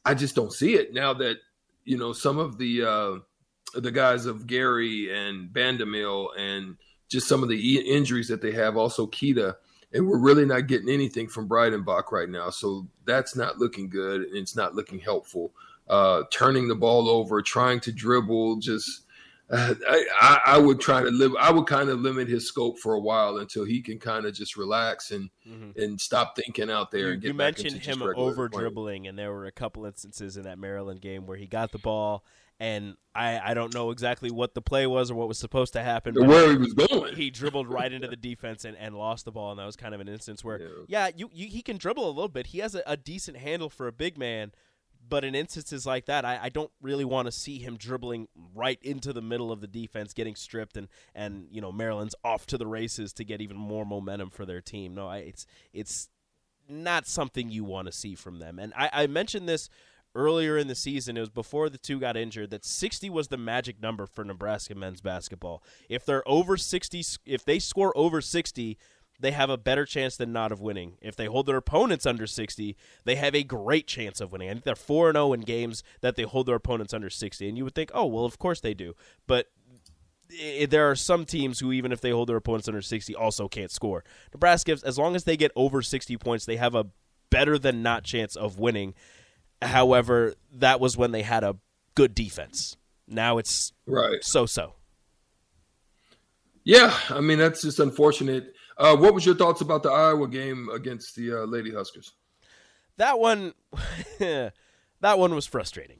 I 0.08 0.14
just 0.14 0.36
don't 0.36 0.54
see 0.54 0.76
it 0.76 0.94
now 0.94 1.14
that 1.16 1.38
you 1.84 1.98
know 1.98 2.14
some 2.14 2.38
of 2.38 2.58
the 2.58 2.84
uh, 2.84 3.80
the 3.80 3.92
guys 3.92 4.26
of 4.26 4.48
Gary 4.48 5.14
and 5.14 5.50
Bandoumel 5.50 6.30
and 6.38 6.78
just 7.10 7.28
some 7.28 7.44
of 7.44 7.50
the 7.50 7.78
injuries 7.80 8.28
that 8.28 8.42
they 8.42 8.52
have, 8.52 8.76
also 8.76 9.08
Keita 9.08 9.56
and 9.94 10.08
we're 10.08 10.18
really 10.18 10.46
not 10.46 10.68
getting 10.68 10.90
anything 10.90 11.28
from 11.28 11.48
Breidenbach 11.48 12.12
right 12.12 12.30
now. 12.30 12.50
So 12.50 12.88
that's 13.06 13.36
not 13.36 13.58
looking 13.58 13.90
good, 13.90 14.22
and 14.22 14.38
it's 14.38 14.56
not 14.56 14.76
looking 14.76 15.00
helpful. 15.00 15.54
Uh, 15.90 16.24
turning 16.32 16.68
the 16.68 16.76
ball 16.76 17.10
over, 17.10 17.42
trying 17.42 17.80
to 17.82 17.92
dribble, 17.92 18.58
just 18.58 19.04
uh, 19.50 19.76
I, 20.22 20.40
I, 20.46 20.58
would 20.58 20.80
try 20.80 21.02
to 21.02 21.10
live. 21.10 21.32
I 21.40 21.52
would 21.52 21.68
kind 21.68 21.90
of 21.90 22.00
limit 22.00 22.28
his 22.28 22.48
scope 22.48 22.80
for 22.80 22.94
a 22.96 23.00
while 23.00 23.38
until 23.38 23.64
he 23.64 23.82
can 23.82 23.98
kind 23.98 24.26
of 24.26 24.34
just 24.34 24.58
relax 24.58 25.12
and 25.12 25.30
mm-hmm. 25.48 25.80
and 25.80 26.00
stop 26.00 26.36
thinking 26.36 26.70
out 26.70 26.92
there. 26.92 27.08
You, 27.08 27.14
and 27.14 27.22
get 27.22 27.28
you 27.30 27.34
mentioned 27.34 27.82
him 27.82 28.02
over 28.02 28.50
dribbling, 28.50 29.08
and 29.08 29.18
there 29.18 29.32
were 29.32 29.46
a 29.46 29.52
couple 29.52 29.86
instances 29.86 30.38
in 30.38 30.44
that 30.44 30.60
Maryland 30.60 31.02
game 31.02 31.26
where 31.26 31.38
he 31.38 31.48
got 31.48 31.72
the 31.72 31.80
ball 31.80 32.24
and 32.60 32.96
I, 33.14 33.40
I 33.52 33.54
don't 33.54 33.74
know 33.74 33.92
exactly 33.92 34.32
what 34.32 34.54
the 34.54 34.62
play 34.62 34.88
was 34.88 35.12
or 35.12 35.16
what 35.16 35.28
was 35.28 35.38
supposed 35.38 35.74
to 35.74 35.84
happen. 35.84 36.16
But 36.16 36.28
where 36.28 36.50
he 36.50 36.58
was 36.58 36.74
going, 36.74 37.16
he 37.16 37.30
dribbled 37.30 37.68
right 37.68 37.92
into 37.92 38.08
the 38.08 38.16
defense 38.16 38.66
and, 38.66 38.76
and 38.78 38.96
lost 38.96 39.26
the 39.26 39.32
ball, 39.32 39.52
and 39.52 39.60
that 39.60 39.66
was 39.66 39.76
kind 39.76 39.94
of 39.94 40.02
an 40.02 40.08
instance 40.08 40.44
where, 40.44 40.60
yeah, 40.60 40.68
yeah 40.88 41.10
you, 41.16 41.30
you 41.34 41.48
he 41.48 41.62
can 41.62 41.78
dribble 41.78 42.06
a 42.06 42.10
little 42.10 42.30
bit. 42.30 42.48
He 42.48 42.60
has 42.60 42.74
a, 42.74 42.82
a, 42.88 42.98
decent 42.98 43.38
handle 43.38 43.70
for 43.70 43.88
a 43.88 43.92
big 43.92 44.18
man, 44.18 44.52
but 45.08 45.24
in 45.24 45.36
instances 45.36 45.86
like 45.86 46.06
that, 46.06 46.26
I, 46.26 46.40
I 46.44 46.50
don't 46.50 46.72
really 46.82 47.06
want 47.06 47.28
to 47.28 47.32
see 47.32 47.60
him 47.60 47.78
dribbling 47.78 48.28
right 48.54 48.80
into 48.82 49.14
the 49.14 49.22
middle 49.22 49.52
of 49.52 49.62
the 49.62 49.68
defense, 49.68 50.14
getting 50.14 50.36
stripped, 50.36 50.78
and 50.78 50.88
and 51.16 51.48
you 51.52 51.62
know 51.62 51.72
Maryland's 51.72 52.16
off 52.24 52.46
to 52.48 52.58
the 52.58 52.68
races 52.68 53.14
to 53.14 53.24
get 53.24 53.42
even 53.42 53.58
more 53.58 53.86
momentum 53.86 54.30
for 54.30 54.46
their 54.46 54.62
team. 54.62 54.96
No, 54.96 55.08
I, 55.08 55.18
it's 55.18 55.46
it's 55.74 56.10
not 56.70 57.08
something 57.08 57.50
you 57.50 57.64
want 57.64 57.88
to 57.88 57.92
see 57.92 58.16
from 58.16 58.40
them. 58.40 58.60
And 58.60 58.74
I, 58.76 58.90
I 58.92 59.08
mentioned 59.08 59.48
this 59.48 59.70
earlier 60.16 60.58
in 60.58 60.68
the 60.68 60.76
season, 60.76 61.16
it 61.16 61.22
was 61.22 61.30
before 61.30 61.70
the 61.70 61.78
two 61.78 62.00
got 62.00 62.18
injured, 62.18 62.50
that 62.50 62.66
60 62.66 63.10
was 63.10 63.28
the 63.28 63.38
magic 63.38 63.82
number 63.82 64.06
for 64.06 64.26
Nebraska 64.26 64.76
men's 64.76 65.00
basketball. 65.00 65.64
If 65.90 66.06
they're 66.06 66.28
over 66.28 66.58
60, 66.58 67.04
if 67.26 67.46
they 67.46 67.60
score 67.60 67.96
over 67.96 68.20
60, 68.20 68.78
they 69.20 69.32
have 69.32 69.50
a 69.50 69.58
better 69.58 69.86
chance 69.86 70.18
than 70.18 70.32
not 70.32 70.52
of 70.52 70.62
winning. 70.62 70.98
If 71.02 71.16
they 71.16 71.26
hold 71.26 71.46
their 71.46 71.58
opponents 71.58 72.06
under 72.06 72.28
60, 72.28 72.76
they 73.04 73.16
have 73.16 73.36
a 73.36 73.44
great 73.44 73.88
chance 73.88 74.22
of 74.22 74.32
winning. 74.32 74.50
I 74.50 74.54
think 74.54 74.64
they're 74.64 74.76
4 74.76 75.12
0 75.12 75.34
in 75.34 75.42
games 75.42 75.84
that 76.02 76.16
they 76.16 76.24
hold 76.24 76.46
their 76.46 76.56
opponents 76.56 76.94
under 76.94 77.10
60. 77.10 77.48
And 77.48 77.58
you 77.58 77.64
would 77.64 77.76
think, 77.76 77.92
oh, 77.94 78.06
well, 78.06 78.26
of 78.26 78.38
course 78.38 78.62
they 78.62 78.74
do. 78.74 78.94
But 79.26 79.48
there 80.68 80.90
are 80.90 80.96
some 80.96 81.26
teams 81.26 81.60
who, 81.60 81.72
even 81.72 81.92
if 81.92 82.02
they 82.02 82.12
hold 82.12 82.30
their 82.30 82.38
opponents 82.38 82.68
under 82.68 82.82
60, 82.82 83.16
also 83.16 83.48
can't 83.48 83.72
score. 83.72 84.04
Nebraska, 84.34 84.78
as 84.84 84.98
long 84.98 85.16
as 85.16 85.24
they 85.24 85.38
get 85.38 85.52
over 85.56 85.82
60 85.82 86.18
points, 86.18 86.46
they 86.46 86.58
have 86.58 86.76
a 86.76 86.88
better 87.30 87.58
than 87.58 87.82
not 87.82 88.04
chance 88.04 88.36
of 88.36 88.60
winning. 88.60 88.94
However, 89.62 90.36
that 90.52 90.80
was 90.80 90.98
when 90.98 91.12
they 91.12 91.24
had 91.24 91.44
a 91.44 91.58
good 91.96 92.14
defense. 92.14 92.78
Now 93.08 93.38
it's 93.38 93.74
right 93.86 94.24
so-so. 94.24 94.74
Yeah, 96.64 96.94
I 97.10 97.22
mean 97.22 97.40
that's 97.40 97.62
just 97.62 97.80
unfortunate. 97.80 98.54
Uh, 98.78 98.96
what 98.96 99.14
was 99.14 99.26
your 99.26 99.36
thoughts 99.36 99.62
about 99.62 99.84
the 99.84 99.90
Iowa 99.90 100.28
game 100.28 100.70
against 100.74 101.16
the 101.16 101.34
uh, 101.34 101.46
Lady 101.46 101.74
Huskers? 101.74 102.14
That 102.98 103.20
one, 103.20 103.54
that 104.20 104.54
one 105.02 105.34
was 105.34 105.46
frustrating. 105.46 106.00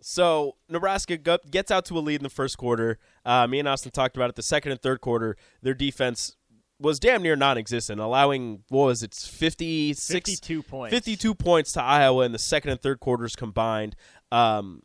So 0.00 0.56
Nebraska 0.68 1.16
gets 1.16 1.70
out 1.70 1.84
to 1.86 1.98
a 1.98 2.00
lead 2.00 2.16
in 2.16 2.22
the 2.24 2.30
first 2.30 2.58
quarter. 2.58 2.98
Uh, 3.24 3.46
me 3.46 3.60
and 3.60 3.68
Austin 3.68 3.92
talked 3.92 4.16
about 4.16 4.30
it. 4.30 4.36
The 4.36 4.42
second 4.42 4.72
and 4.72 4.82
third 4.82 5.00
quarter, 5.00 5.36
their 5.62 5.74
defense 5.74 6.36
was 6.80 6.98
damn 6.98 7.22
near 7.22 7.36
non-existent, 7.36 8.00
allowing 8.00 8.64
what 8.68 8.86
was 8.86 9.02
it, 9.04 9.14
56, 9.14 10.12
52 10.12 10.62
points, 10.64 10.92
52 10.92 11.34
points 11.34 11.72
to 11.74 11.82
Iowa 11.82 12.24
in 12.24 12.32
the 12.32 12.38
second 12.38 12.72
and 12.72 12.80
third 12.80 12.98
quarters 12.98 13.36
combined. 13.36 13.94
Um, 14.32 14.82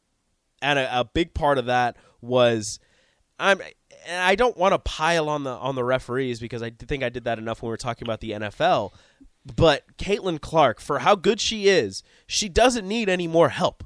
and 0.61 0.77
a, 0.77 0.99
a, 0.99 1.05
big 1.05 1.33
part 1.33 1.57
of 1.57 1.65
that 1.65 1.97
was 2.21 2.79
I'm 3.39 3.61
and 4.07 4.21
I 4.21 4.35
don't 4.35 4.57
want 4.57 4.73
to 4.73 4.79
pile 4.79 5.29
on 5.29 5.43
the 5.43 5.51
on 5.51 5.75
the 5.75 5.83
referees 5.83 6.39
because 6.39 6.63
I 6.63 6.69
think 6.69 7.03
I 7.03 7.09
did 7.09 7.25
that 7.25 7.37
enough 7.37 7.61
when 7.61 7.69
we 7.69 7.73
were 7.73 7.77
talking 7.77 8.07
about 8.07 8.21
the 8.21 8.31
NFL. 8.31 8.93
But 9.55 9.97
Caitlin 9.97 10.41
Clark, 10.41 10.81
for 10.81 10.99
how 10.99 11.15
good 11.15 11.39
she 11.39 11.67
is, 11.67 12.03
she 12.25 12.49
doesn't 12.49 12.87
need 12.87 13.07
any 13.07 13.27
more 13.27 13.49
help. 13.49 13.85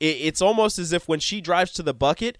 It's 0.00 0.42
almost 0.42 0.78
as 0.78 0.92
if 0.92 1.08
when 1.08 1.18
she 1.18 1.40
drives 1.40 1.72
to 1.72 1.82
the 1.82 1.94
bucket, 1.94 2.38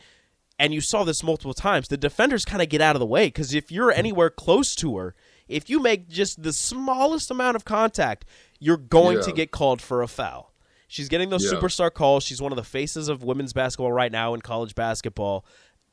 and 0.61 0.73
you 0.73 0.81
saw 0.81 1.03
this 1.03 1.25
multiple 1.25 1.55
times, 1.55 1.89
the 1.89 1.97
defenders 1.97 2.45
kind 2.45 2.63
of 2.63 2.69
get 2.69 2.81
out 2.81 2.95
of 2.95 3.01
the 3.01 3.07
way 3.07 3.27
because 3.27 3.53
if 3.53 3.73
you're 3.73 3.91
anywhere 3.91 4.31
close 4.31 4.77
to 4.77 4.97
her, 4.97 5.15
if 5.49 5.69
you 5.69 5.81
make 5.81 6.09
just 6.09 6.43
the 6.43 6.53
smallest 6.53 7.31
amount 7.31 7.57
of 7.57 7.65
contact, 7.65 8.25
you're 8.61 8.77
going 8.77 9.19
yeah. 9.19 9.23
to 9.25 9.33
get 9.33 9.51
called 9.51 9.81
for 9.81 10.03
a 10.03 10.09
foul. 10.09 10.53
She's 10.89 11.09
getting 11.09 11.31
those 11.31 11.45
yeah. 11.45 11.59
superstar 11.59 11.93
calls. 11.93 12.25
She's 12.25 12.41
one 12.41 12.51
of 12.51 12.57
the 12.57 12.65
faces 12.65 13.09
of 13.09 13.23
women's 13.23 13.53
basketball 13.53 13.93
right 13.93 14.11
now 14.11 14.35
in 14.35 14.41
college 14.41 14.75
basketball. 14.75 15.45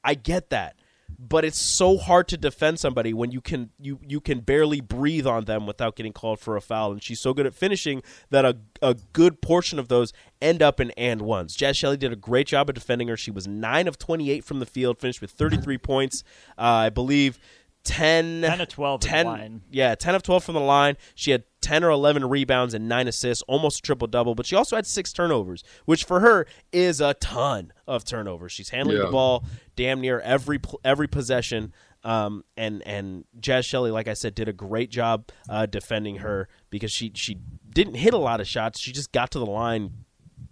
I 0.06 0.14
get 0.14 0.50
that. 0.52 0.78
But 1.18 1.46
it's 1.46 1.60
so 1.60 1.98
hard 1.98 2.28
to 2.30 2.38
defend 2.38 2.80
somebody 2.80 3.14
when 3.14 3.32
you 3.32 3.40
can 3.40 3.70
you 3.80 4.00
you 4.06 4.20
can 4.20 4.42
barely 4.42 4.82
breathe 4.82 5.26
on 5.26 5.46
them 5.46 5.66
without 5.66 5.96
getting 5.96 6.12
called 6.12 6.40
for 6.40 6.58
a 6.58 6.62
foul. 6.62 6.92
And 6.92 7.02
she's 7.02 7.22
so 7.22 7.34
good 7.34 7.46
at 7.46 7.56
finishing 7.56 8.04
that 8.32 8.44
a, 8.44 8.58
a 8.82 8.96
good 9.14 9.42
portion 9.42 9.80
of 9.80 9.88
those 9.88 10.12
end 10.42 10.62
up 10.62 10.80
in 10.80 10.92
and 10.92 11.22
ones. 11.22 11.56
Jaz 11.56 11.76
shelley 11.76 11.96
did 11.96 12.12
a 12.12 12.18
great 12.18 12.48
job 12.48 12.70
of 12.70 12.76
defending 12.76 13.08
her. 13.08 13.16
She 13.16 13.32
was 13.32 13.48
9 13.48 13.88
of 13.88 13.98
28 13.98 14.44
from 14.44 14.60
the 14.60 14.66
field 14.66 15.00
finished 15.00 15.22
with 15.22 15.32
33 15.32 15.78
points. 15.80 16.24
Uh, 16.58 16.86
i 16.86 16.90
believe 16.90 17.40
10, 17.86 18.42
10 18.42 18.62
of 18.62 18.68
12 18.68 19.00
10, 19.00 19.62
Yeah, 19.72 19.96
10 19.96 20.16
of 20.16 20.24
12 20.24 20.44
from 20.44 20.56
the 20.56 20.62
line. 20.62 20.98
She 21.14 21.32
had 21.32 21.44
10 21.66 21.84
or 21.84 21.90
11 21.90 22.30
rebounds 22.30 22.76
and 22.76 22.88
9 22.88 23.08
assists, 23.08 23.42
almost 23.48 23.80
a 23.80 23.82
triple 23.82 24.08
double, 24.08 24.36
but 24.36 24.46
she 24.46 24.56
also 24.56 24.76
had 24.76 24.86
6 24.86 25.14
turnovers, 25.14 25.64
which 25.86 26.04
for 26.04 26.20
her 26.20 26.46
is 26.72 27.02
a 27.02 27.16
ton 27.16 27.74
of 27.88 28.06
turnovers. 28.06 28.52
She's 28.52 28.70
handling 28.70 28.98
yeah. 28.98 29.06
the 29.06 29.12
ball 29.12 29.44
damn 29.76 30.00
near 30.00 30.20
every 30.20 30.60
every 30.84 31.08
possession. 31.08 31.74
Um, 32.04 32.44
and 32.56 32.84
and 32.86 33.26
Jaz 33.40 33.66
Shelley, 33.66 33.90
like 33.90 34.08
I 34.08 34.14
said, 34.14 34.36
did 34.36 34.48
a 34.48 34.54
great 34.54 34.92
job 34.92 35.32
uh, 35.50 35.66
defending 35.66 36.18
her 36.18 36.48
because 36.70 36.92
she 36.92 37.12
she 37.16 37.40
didn't 37.68 37.96
hit 37.96 38.14
a 38.14 38.20
lot 38.20 38.40
of 38.40 38.48
shots. 38.48 38.80
She 38.80 38.92
just 38.92 39.12
got 39.12 39.32
to 39.32 39.40
the 39.40 39.48
line 39.48 40.06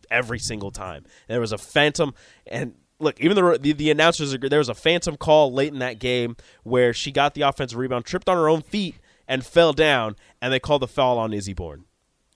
every 0.09 0.39
single 0.39 0.71
time. 0.71 1.05
There 1.27 1.39
was 1.39 1.51
a 1.51 1.59
phantom, 1.59 2.15
and 2.47 2.73
look, 2.99 3.21
even 3.21 3.35
the, 3.35 3.59
the, 3.61 3.73
the 3.73 3.91
announcers. 3.91 4.35
There 4.35 4.57
was 4.57 4.69
a 4.69 4.73
phantom 4.73 5.15
call 5.15 5.53
late 5.53 5.71
in 5.71 5.77
that 5.77 5.99
game 5.99 6.37
where 6.63 6.91
she 6.91 7.11
got 7.11 7.35
the 7.35 7.43
offensive 7.43 7.77
rebound, 7.77 8.05
tripped 8.05 8.27
on 8.27 8.35
her 8.35 8.49
own 8.49 8.63
feet, 8.63 8.95
and 9.27 9.45
fell 9.45 9.73
down, 9.73 10.15
and 10.41 10.51
they 10.51 10.59
called 10.59 10.81
the 10.81 10.87
foul 10.87 11.17
on 11.17 11.33
Izzy 11.33 11.53
Bourne. 11.53 11.85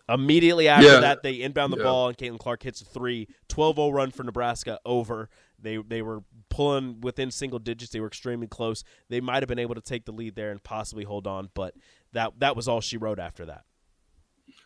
Immediately 0.09 0.69
after 0.69 0.87
yeah. 0.87 0.99
that, 1.01 1.21
they 1.21 1.41
inbound 1.41 1.73
the 1.73 1.77
yeah. 1.77 1.83
ball, 1.83 2.07
and 2.07 2.17
Caitlin 2.17 2.39
Clark 2.39 2.63
hits 2.63 2.81
a 2.81 2.85
three. 2.85 3.27
12-0 3.49 3.93
run 3.93 4.11
for 4.11 4.23
Nebraska 4.23 4.79
over. 4.85 5.29
They 5.59 5.77
they 5.77 6.01
were 6.01 6.23
pulling 6.49 7.01
within 7.01 7.31
single 7.31 7.59
digits. 7.59 7.91
They 7.91 7.99
were 7.99 8.07
extremely 8.07 8.47
close. 8.47 8.83
They 9.09 9.21
might 9.21 9.41
have 9.41 9.47
been 9.47 9.59
able 9.59 9.75
to 9.75 9.81
take 9.81 10.05
the 10.05 10.11
lead 10.11 10.35
there 10.35 10.51
and 10.51 10.63
possibly 10.63 11.03
hold 11.03 11.27
on, 11.27 11.49
but 11.53 11.73
that 12.13 12.33
that 12.39 12.55
was 12.55 12.67
all 12.67 12.79
she 12.79 12.97
wrote 12.97 13.19
after 13.19 13.45
that. 13.47 13.63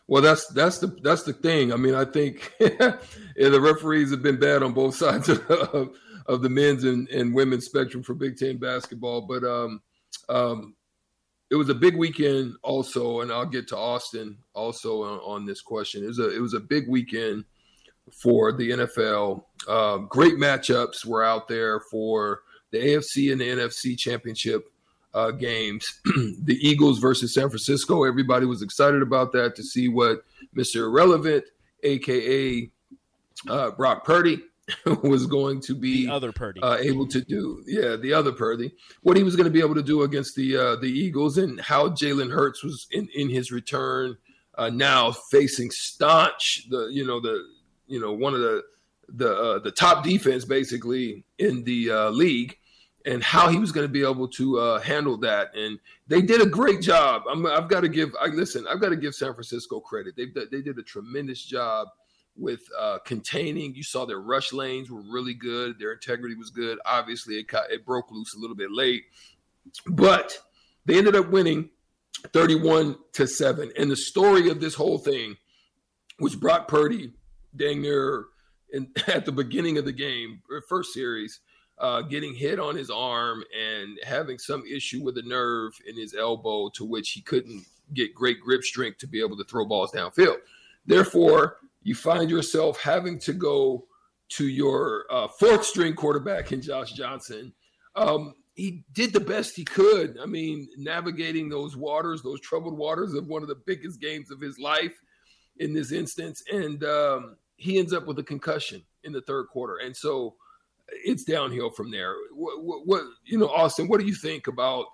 Well, 0.06 0.22
that's 0.22 0.46
that's 0.48 0.78
the 0.78 0.88
that's 1.02 1.22
the 1.22 1.32
thing. 1.32 1.72
I 1.72 1.76
mean, 1.76 1.94
I 1.94 2.04
think 2.04 2.52
yeah, 2.60 2.98
the 3.36 3.60
referees 3.60 4.10
have 4.10 4.22
been 4.22 4.38
bad 4.38 4.62
on 4.62 4.72
both 4.72 4.94
sides 4.96 5.28
of, 5.28 5.96
of 6.26 6.42
the 6.42 6.50
men's 6.50 6.84
and, 6.84 7.08
and 7.08 7.34
women's 7.34 7.66
spectrum 7.66 8.02
for 8.02 8.14
Big 8.14 8.36
Ten 8.36 8.58
basketball. 8.58 9.22
But 9.22 9.44
um, 9.44 9.80
um, 10.28 10.74
it 11.52 11.56
was 11.56 11.68
a 11.68 11.74
big 11.74 11.96
weekend 11.96 12.54
also, 12.62 13.20
and 13.20 13.30
I'll 13.30 13.44
get 13.44 13.68
to 13.68 13.76
Austin 13.76 14.38
also 14.54 15.02
on, 15.02 15.18
on 15.18 15.46
this 15.46 15.60
question. 15.60 16.02
It 16.02 16.06
was 16.06 16.18
a 16.18 16.34
it 16.34 16.40
was 16.40 16.54
a 16.54 16.60
big 16.60 16.88
weekend 16.88 17.44
for 18.10 18.52
the 18.52 18.70
NFL. 18.70 19.44
Uh, 19.68 19.98
great 19.98 20.36
matchups 20.36 21.04
were 21.04 21.22
out 21.22 21.48
there 21.48 21.78
for 21.78 22.40
the 22.70 22.78
AFC 22.78 23.32
and 23.32 23.40
the 23.42 23.48
NFC 23.48 23.98
championship 23.98 24.72
uh, 25.12 25.30
games. 25.30 26.00
the 26.06 26.56
Eagles 26.58 26.98
versus 26.98 27.34
San 27.34 27.50
Francisco. 27.50 28.04
Everybody 28.04 28.46
was 28.46 28.62
excited 28.62 29.02
about 29.02 29.30
that 29.32 29.54
to 29.56 29.62
see 29.62 29.88
what 29.88 30.24
Mr. 30.56 30.86
Irrelevant, 30.86 31.44
aka 31.82 32.70
uh, 33.50 33.70
Brock 33.72 34.04
Purdy, 34.06 34.40
was 35.02 35.26
going 35.26 35.60
to 35.62 35.74
be 35.74 36.06
the 36.06 36.12
other 36.12 36.32
Purdy 36.32 36.60
uh, 36.62 36.76
able 36.76 37.06
to 37.08 37.20
do. 37.20 37.62
Yeah, 37.66 37.96
the 37.96 38.12
other 38.12 38.32
Purdy. 38.32 38.72
What 39.02 39.16
he 39.16 39.22
was 39.22 39.36
going 39.36 39.44
to 39.44 39.50
be 39.50 39.60
able 39.60 39.74
to 39.74 39.82
do 39.82 40.02
against 40.02 40.34
the 40.36 40.56
uh, 40.56 40.76
the 40.76 40.90
Eagles, 40.90 41.38
and 41.38 41.60
how 41.60 41.88
Jalen 41.88 42.32
Hurts 42.32 42.62
was 42.62 42.86
in 42.90 43.08
in 43.14 43.30
his 43.30 43.52
return. 43.52 44.16
Uh, 44.58 44.68
now 44.68 45.12
facing 45.30 45.70
staunch 45.70 46.66
the 46.68 46.88
you 46.92 47.06
know 47.06 47.20
the 47.20 47.42
you 47.86 47.98
know 47.98 48.12
one 48.12 48.34
of 48.34 48.40
the 48.40 48.62
the 49.08 49.34
uh, 49.34 49.58
the 49.58 49.70
top 49.70 50.04
defense 50.04 50.44
basically 50.44 51.24
in 51.38 51.64
the 51.64 51.90
uh, 51.90 52.10
league 52.10 52.56
and 53.06 53.22
how 53.22 53.48
he 53.48 53.58
was 53.58 53.72
going 53.72 53.86
to 53.86 53.92
be 53.92 54.02
able 54.02 54.28
to 54.28 54.58
uh, 54.58 54.80
handle 54.80 55.16
that. 55.18 55.54
And 55.56 55.78
they 56.06 56.22
did 56.22 56.40
a 56.40 56.46
great 56.46 56.80
job. 56.80 57.22
i 57.28 57.54
have 57.54 57.68
got 57.68 57.80
to 57.80 57.88
give. 57.88 58.14
I 58.20 58.26
listen. 58.26 58.66
I've 58.68 58.80
got 58.80 58.90
to 58.90 58.96
give 58.96 59.14
San 59.14 59.32
Francisco 59.34 59.80
credit. 59.80 60.14
They 60.16 60.26
they 60.50 60.62
did 60.62 60.78
a 60.78 60.82
tremendous 60.82 61.42
job 61.44 61.88
with 62.36 62.60
uh, 62.78 62.98
containing. 63.04 63.74
You 63.74 63.82
saw 63.82 64.04
their 64.04 64.20
rush 64.20 64.52
lanes 64.52 64.90
were 64.90 65.02
really 65.02 65.34
good. 65.34 65.78
Their 65.78 65.92
integrity 65.92 66.34
was 66.34 66.50
good. 66.50 66.78
Obviously, 66.84 67.36
it 67.36 67.46
it 67.70 67.84
broke 67.84 68.10
loose 68.10 68.34
a 68.34 68.38
little 68.38 68.56
bit 68.56 68.70
late, 68.70 69.04
but 69.86 70.38
they 70.86 70.98
ended 70.98 71.16
up 71.16 71.30
winning 71.30 71.70
31 72.32 72.96
to 73.14 73.26
seven. 73.26 73.72
And 73.78 73.90
the 73.90 73.96
story 73.96 74.48
of 74.48 74.60
this 74.60 74.74
whole 74.74 74.98
thing 74.98 75.36
was 76.18 76.36
Brock 76.36 76.68
Purdy, 76.68 77.12
dang 77.54 77.82
near 77.82 78.26
in, 78.72 78.88
at 79.06 79.24
the 79.24 79.32
beginning 79.32 79.78
of 79.78 79.84
the 79.84 79.92
game, 79.92 80.42
first 80.68 80.92
series 80.92 81.40
uh, 81.78 82.02
getting 82.02 82.34
hit 82.34 82.60
on 82.60 82.76
his 82.76 82.90
arm 82.90 83.42
and 83.58 83.98
having 84.04 84.38
some 84.38 84.62
issue 84.70 85.02
with 85.02 85.18
a 85.18 85.22
nerve 85.22 85.72
in 85.86 85.96
his 85.96 86.14
elbow 86.14 86.68
to 86.70 86.84
which 86.84 87.10
he 87.10 87.20
couldn't 87.20 87.64
get 87.92 88.14
great 88.14 88.40
grip 88.40 88.62
strength 88.62 88.98
to 88.98 89.06
be 89.06 89.20
able 89.20 89.36
to 89.36 89.44
throw 89.44 89.64
balls 89.64 89.92
downfield. 89.92 90.36
Therefore, 90.86 91.56
you 91.82 91.94
find 91.94 92.30
yourself 92.30 92.80
having 92.80 93.18
to 93.20 93.32
go 93.32 93.86
to 94.30 94.46
your 94.46 95.04
uh, 95.10 95.28
fourth 95.28 95.64
string 95.64 95.94
quarterback 95.94 96.52
in 96.52 96.62
Josh 96.62 96.92
Johnson. 96.92 97.52
Um, 97.96 98.34
he 98.54 98.84
did 98.92 99.12
the 99.12 99.20
best 99.20 99.56
he 99.56 99.64
could. 99.64 100.18
I 100.22 100.26
mean, 100.26 100.68
navigating 100.76 101.48
those 101.48 101.76
waters, 101.76 102.22
those 102.22 102.40
troubled 102.40 102.76
waters 102.76 103.14
of 103.14 103.26
one 103.26 103.42
of 103.42 103.48
the 103.48 103.60
biggest 103.66 104.00
games 104.00 104.30
of 104.30 104.40
his 104.40 104.58
life 104.58 104.94
in 105.58 105.72
this 105.72 105.92
instance. 105.92 106.42
And 106.50 106.82
um, 106.84 107.36
he 107.56 107.78
ends 107.78 107.92
up 107.92 108.06
with 108.06 108.18
a 108.18 108.22
concussion 108.22 108.82
in 109.04 109.12
the 109.12 109.22
third 109.22 109.48
quarter. 109.48 109.78
And 109.78 109.96
so 109.96 110.36
it's 111.04 111.24
downhill 111.24 111.70
from 111.70 111.90
there. 111.90 112.14
What, 112.32 112.62
what, 112.62 112.86
what, 112.86 113.02
you 113.24 113.38
know, 113.38 113.48
Austin? 113.48 113.88
What 113.88 114.00
do 114.00 114.06
you 114.06 114.14
think 114.14 114.46
about? 114.46 114.86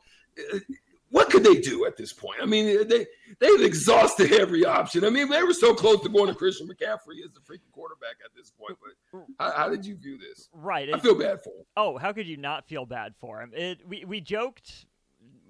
What 1.10 1.30
could 1.30 1.42
they 1.42 1.60
do 1.60 1.86
at 1.86 1.96
this 1.96 2.12
point? 2.12 2.38
I 2.42 2.46
mean, 2.46 2.86
they 2.86 3.06
they've 3.38 3.60
exhausted 3.62 4.32
every 4.32 4.64
option. 4.64 5.04
I 5.04 5.10
mean, 5.10 5.28
they 5.30 5.42
were 5.42 5.54
so 5.54 5.74
close 5.74 6.02
to 6.02 6.08
going 6.08 6.28
to 6.28 6.34
Christian 6.34 6.68
McCaffrey 6.68 7.24
as 7.24 7.32
the 7.32 7.40
freaking 7.40 7.72
quarterback 7.72 8.16
at 8.24 8.34
this 8.36 8.50
point. 8.50 8.78
But 8.80 9.22
how, 9.38 9.52
how 9.52 9.68
did 9.68 9.86
you 9.86 9.96
view 9.96 10.18
this? 10.18 10.48
Right, 10.52 10.92
I 10.92 10.98
feel 10.98 11.14
bad 11.14 11.42
for 11.42 11.50
him. 11.50 11.64
Oh, 11.76 11.98
how 11.98 12.12
could 12.12 12.26
you 12.26 12.36
not 12.36 12.66
feel 12.66 12.84
bad 12.84 13.14
for 13.18 13.40
him? 13.40 13.52
It, 13.54 13.80
we 13.86 14.04
we 14.04 14.20
joked 14.20 14.86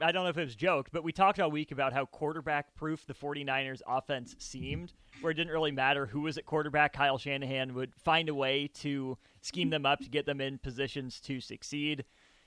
I 0.00 0.12
don't 0.12 0.24
know 0.24 0.30
if 0.30 0.38
it 0.38 0.44
was 0.44 0.54
joked, 0.54 0.92
but 0.92 1.02
we 1.02 1.12
talked 1.12 1.40
all 1.40 1.50
week 1.50 1.72
about 1.72 1.92
how 1.92 2.06
quarterback 2.06 2.74
proof 2.74 3.04
the 3.06 3.14
49ers 3.14 3.80
offense 3.86 4.36
seemed, 4.38 4.92
where 5.20 5.32
it 5.32 5.34
didn't 5.34 5.52
really 5.52 5.72
matter 5.72 6.06
who 6.06 6.20
was 6.20 6.38
at 6.38 6.46
quarterback. 6.46 6.92
Kyle 6.92 7.18
Shanahan 7.18 7.74
would 7.74 7.94
find 7.96 8.28
a 8.28 8.34
way 8.34 8.68
to 8.74 9.18
scheme 9.40 9.70
them 9.70 9.84
up 9.84 10.00
to 10.00 10.08
get 10.08 10.26
them 10.26 10.40
in 10.40 10.58
positions 10.58 11.20
to 11.22 11.40
succeed. 11.40 12.04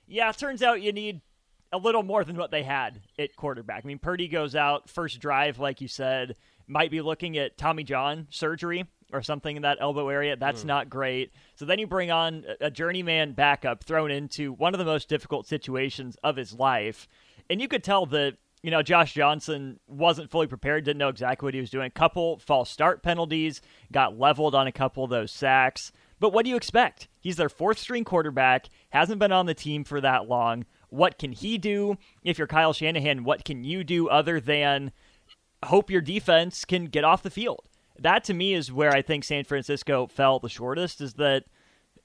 Yeah, 0.08 0.30
it 0.30 0.38
turns 0.38 0.64
out 0.64 0.82
you 0.82 0.94
need 0.94 1.22
a 1.72 1.78
little 1.78 2.04
more 2.04 2.24
than 2.24 2.38
what 2.38 2.52
they 2.52 2.64
had 2.64 3.02
at 3.18 3.36
quarterback. 3.36 3.84
I 3.84 3.88
mean, 3.88 4.00
Purdy 4.00 4.28
goes 4.28 4.56
out 4.56 4.90
first 4.90 5.20
drive, 5.20 5.60
like 5.60 5.82
you 5.82 5.88
said, 5.88 6.36
might 6.68 6.92
be 6.92 7.02
looking 7.02 7.38
at 7.38 7.58
Tommy 7.58 7.84
John 7.84 8.28
surgery 8.30 8.86
or 9.14 9.22
something 9.22 9.56
in 9.56 9.62
that 9.64 9.78
elbow 9.82 10.08
area. 10.10 10.36
That's 10.36 10.64
mm. 10.64 10.68
not 10.68 10.90
great. 10.90 11.34
So 11.56 11.66
then 11.66 11.80
you 11.80 11.88
bring 11.88 12.12
on 12.12 12.46
a 12.62 12.72
journeyman 12.72 13.34
backup 13.34 13.84
thrown 13.84 14.10
into 14.10 14.54
one 14.54 14.74
of 14.74 14.80
the 14.80 14.86
most 14.86 15.10
difficult 15.10 15.48
situations 15.48 16.18
of 16.24 16.38
his 16.38 16.54
life 16.54 17.08
and 17.52 17.62
you 17.62 17.68
could 17.68 17.84
tell 17.84 18.06
that 18.08 18.38
you 18.64 18.72
know 18.72 18.82
Josh 18.82 19.14
Johnson 19.14 19.80
wasn't 19.86 20.32
fully 20.32 20.48
prepared, 20.48 20.86
didn't 20.86 21.00
know 21.00 21.10
exactly 21.10 21.46
what 21.46 21.54
he 21.54 21.60
was 21.60 21.70
doing. 21.70 21.88
A 21.88 21.92
couple 21.92 22.40
false 22.40 22.72
start 22.72 23.04
penalties, 23.04 23.62
got 23.92 24.18
leveled 24.18 24.56
on 24.56 24.68
a 24.68 24.72
couple 24.72 25.04
of 25.04 25.10
those 25.10 25.32
sacks. 25.32 25.92
But 26.20 26.32
what 26.32 26.46
do 26.46 26.50
you 26.50 26.56
expect? 26.56 27.08
He's 27.20 27.36
their 27.36 27.50
fourth 27.50 27.80
string 27.80 28.06
quarterback, 28.06 28.68
hasn't 28.92 29.20
been 29.20 29.32
on 29.32 29.48
the 29.48 29.54
team 29.54 29.84
for 29.84 30.00
that 30.02 30.30
long. 30.30 30.66
What 30.92 31.18
can 31.18 31.32
he 31.32 31.58
do? 31.58 31.98
If 32.24 32.38
you're 32.38 32.48
Kyle 32.48 32.74
Shanahan, 32.74 33.24
what 33.24 33.44
can 33.44 33.64
you 33.64 33.84
do 33.84 34.08
other 34.10 34.40
than 34.40 34.92
hope 35.66 35.90
your 35.90 36.02
defense 36.02 36.64
can 36.66 36.86
get 36.86 37.04
off 37.04 37.24
the 37.24 37.30
field? 37.32 37.68
That 37.98 38.24
to 38.26 38.34
me 38.34 38.54
is 38.54 38.72
where 38.72 38.92
I 38.92 39.02
think 39.02 39.24
San 39.24 39.44
Francisco 39.44 40.06
fell 40.08 40.40
the 40.40 40.50
shortest 40.50 41.02
is 41.02 41.14
that 41.16 41.46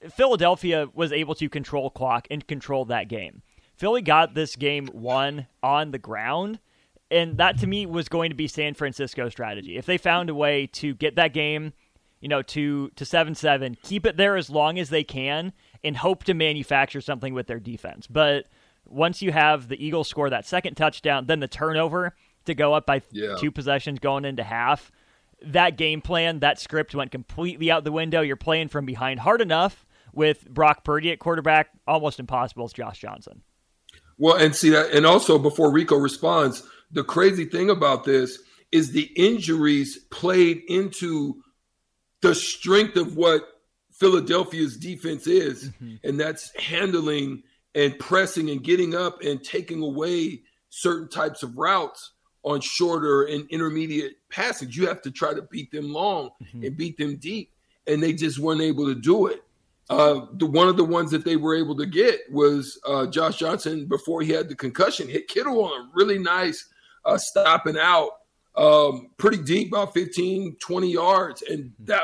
Philadelphia 0.09 0.87
was 0.93 1.11
able 1.11 1.35
to 1.35 1.49
control 1.49 1.89
clock 1.89 2.27
and 2.31 2.47
control 2.47 2.85
that 2.85 3.09
game. 3.09 3.41
Philly 3.75 4.01
got 4.01 4.33
this 4.33 4.55
game 4.55 4.89
won 4.93 5.47
on 5.61 5.91
the 5.91 5.99
ground. 5.99 6.59
And 7.09 7.37
that 7.37 7.57
to 7.59 7.67
me 7.67 7.85
was 7.85 8.09
going 8.09 8.31
to 8.31 8.35
be 8.35 8.47
San 8.47 8.73
Francisco's 8.73 9.31
strategy. 9.31 9.77
If 9.77 9.85
they 9.85 9.97
found 9.97 10.29
a 10.29 10.35
way 10.35 10.67
to 10.73 10.93
get 10.93 11.15
that 11.15 11.33
game, 11.33 11.73
you 12.19 12.27
know, 12.27 12.41
to 12.41 12.89
to 12.95 13.05
seven 13.05 13.33
seven, 13.33 13.77
keep 13.81 14.05
it 14.05 14.17
there 14.17 14.35
as 14.35 14.49
long 14.49 14.77
as 14.77 14.89
they 14.89 15.03
can, 15.03 15.53
and 15.83 15.95
hope 15.95 16.25
to 16.25 16.33
manufacture 16.33 16.99
something 16.99 17.33
with 17.33 17.47
their 17.47 17.59
defense. 17.59 18.07
But 18.07 18.47
once 18.89 19.21
you 19.21 19.31
have 19.31 19.67
the 19.67 19.83
Eagles 19.83 20.07
score 20.07 20.29
that 20.29 20.45
second 20.45 20.75
touchdown, 20.75 21.25
then 21.25 21.39
the 21.39 21.47
turnover 21.47 22.15
to 22.45 22.55
go 22.55 22.73
up 22.73 22.85
by 22.85 23.01
Yeah. 23.11 23.35
two 23.37 23.51
possessions 23.51 23.99
going 23.99 24.25
into 24.25 24.43
half. 24.43 24.91
That 25.45 25.77
game 25.77 26.01
plan, 26.01 26.39
that 26.39 26.59
script 26.59 26.95
went 26.95 27.11
completely 27.11 27.69
out 27.69 27.83
the 27.83 27.91
window. 27.91 28.21
You're 28.21 28.35
playing 28.35 28.69
from 28.69 28.85
behind 28.85 29.19
hard 29.19 29.41
enough 29.41 29.85
with 30.13 30.49
Brock 30.49 30.83
Purdy 30.83 31.11
at 31.11 31.19
quarterback, 31.19 31.69
almost 31.85 32.19
impossible 32.19 32.65
as 32.65 32.73
Josh 32.73 32.99
Johnson. 32.99 33.41
Well, 34.17 34.35
and 34.35 34.55
see 34.55 34.69
that, 34.71 34.91
and 34.91 35.05
also 35.05 35.37
before 35.37 35.71
Rico 35.71 35.95
responds, 35.97 36.63
the 36.91 37.03
crazy 37.03 37.45
thing 37.45 37.69
about 37.69 38.03
this 38.03 38.39
is 38.71 38.91
the 38.91 39.11
injuries 39.15 39.99
played 40.09 40.61
into 40.67 41.35
the 42.21 42.33
strength 42.33 42.95
of 42.95 43.15
what 43.15 43.43
Philadelphia's 43.99 44.77
defense 44.77 45.27
is, 45.27 45.69
mm-hmm. 45.69 45.95
and 46.03 46.19
that's 46.19 46.51
handling 46.57 47.43
and 47.77 47.97
pressing 47.99 48.49
and 48.49 48.63
getting 48.63 48.95
up 48.95 49.21
and 49.21 49.43
taking 49.43 49.83
away 49.83 50.41
certain 50.69 51.07
types 51.07 51.43
of 51.43 51.55
routes 51.57 52.13
on 52.41 52.59
shorter 52.59 53.25
and 53.25 53.47
intermediate 53.51 54.15
passage. 54.29 54.75
You 54.75 54.87
have 54.87 55.01
to 55.03 55.11
try 55.11 55.35
to 55.35 55.43
beat 55.43 55.71
them 55.71 55.93
long 55.93 56.31
and 56.53 56.75
beat 56.75 56.97
them 56.97 57.17
deep, 57.17 57.51
and 57.85 58.01
they 58.01 58.13
just 58.13 58.39
weren't 58.39 58.61
able 58.61 58.87
to 58.87 58.95
do 58.95 59.27
it. 59.27 59.43
Uh, 59.91 60.25
the 60.33 60.45
one 60.47 60.67
of 60.67 60.75
the 60.75 60.83
ones 60.83 61.11
that 61.11 61.23
they 61.23 61.35
were 61.35 61.55
able 61.55 61.77
to 61.77 61.85
get 61.85 62.21
was 62.31 62.79
uh, 62.87 63.05
Josh 63.05 63.37
Johnson 63.37 63.85
before 63.85 64.21
he 64.21 64.31
had 64.31 64.49
the 64.49 64.55
concussion. 64.55 65.07
Hit 65.07 65.27
Kittle 65.27 65.63
on 65.63 65.81
a 65.81 65.89
really 65.93 66.17
nice 66.17 66.67
uh, 67.05 67.17
stopping 67.17 67.77
out, 67.77 68.09
um, 68.55 69.11
pretty 69.17 69.37
deep, 69.37 69.71
about 69.71 69.93
15, 69.93 70.57
20 70.59 70.91
yards, 70.91 71.43
and 71.43 71.71
that 71.85 72.01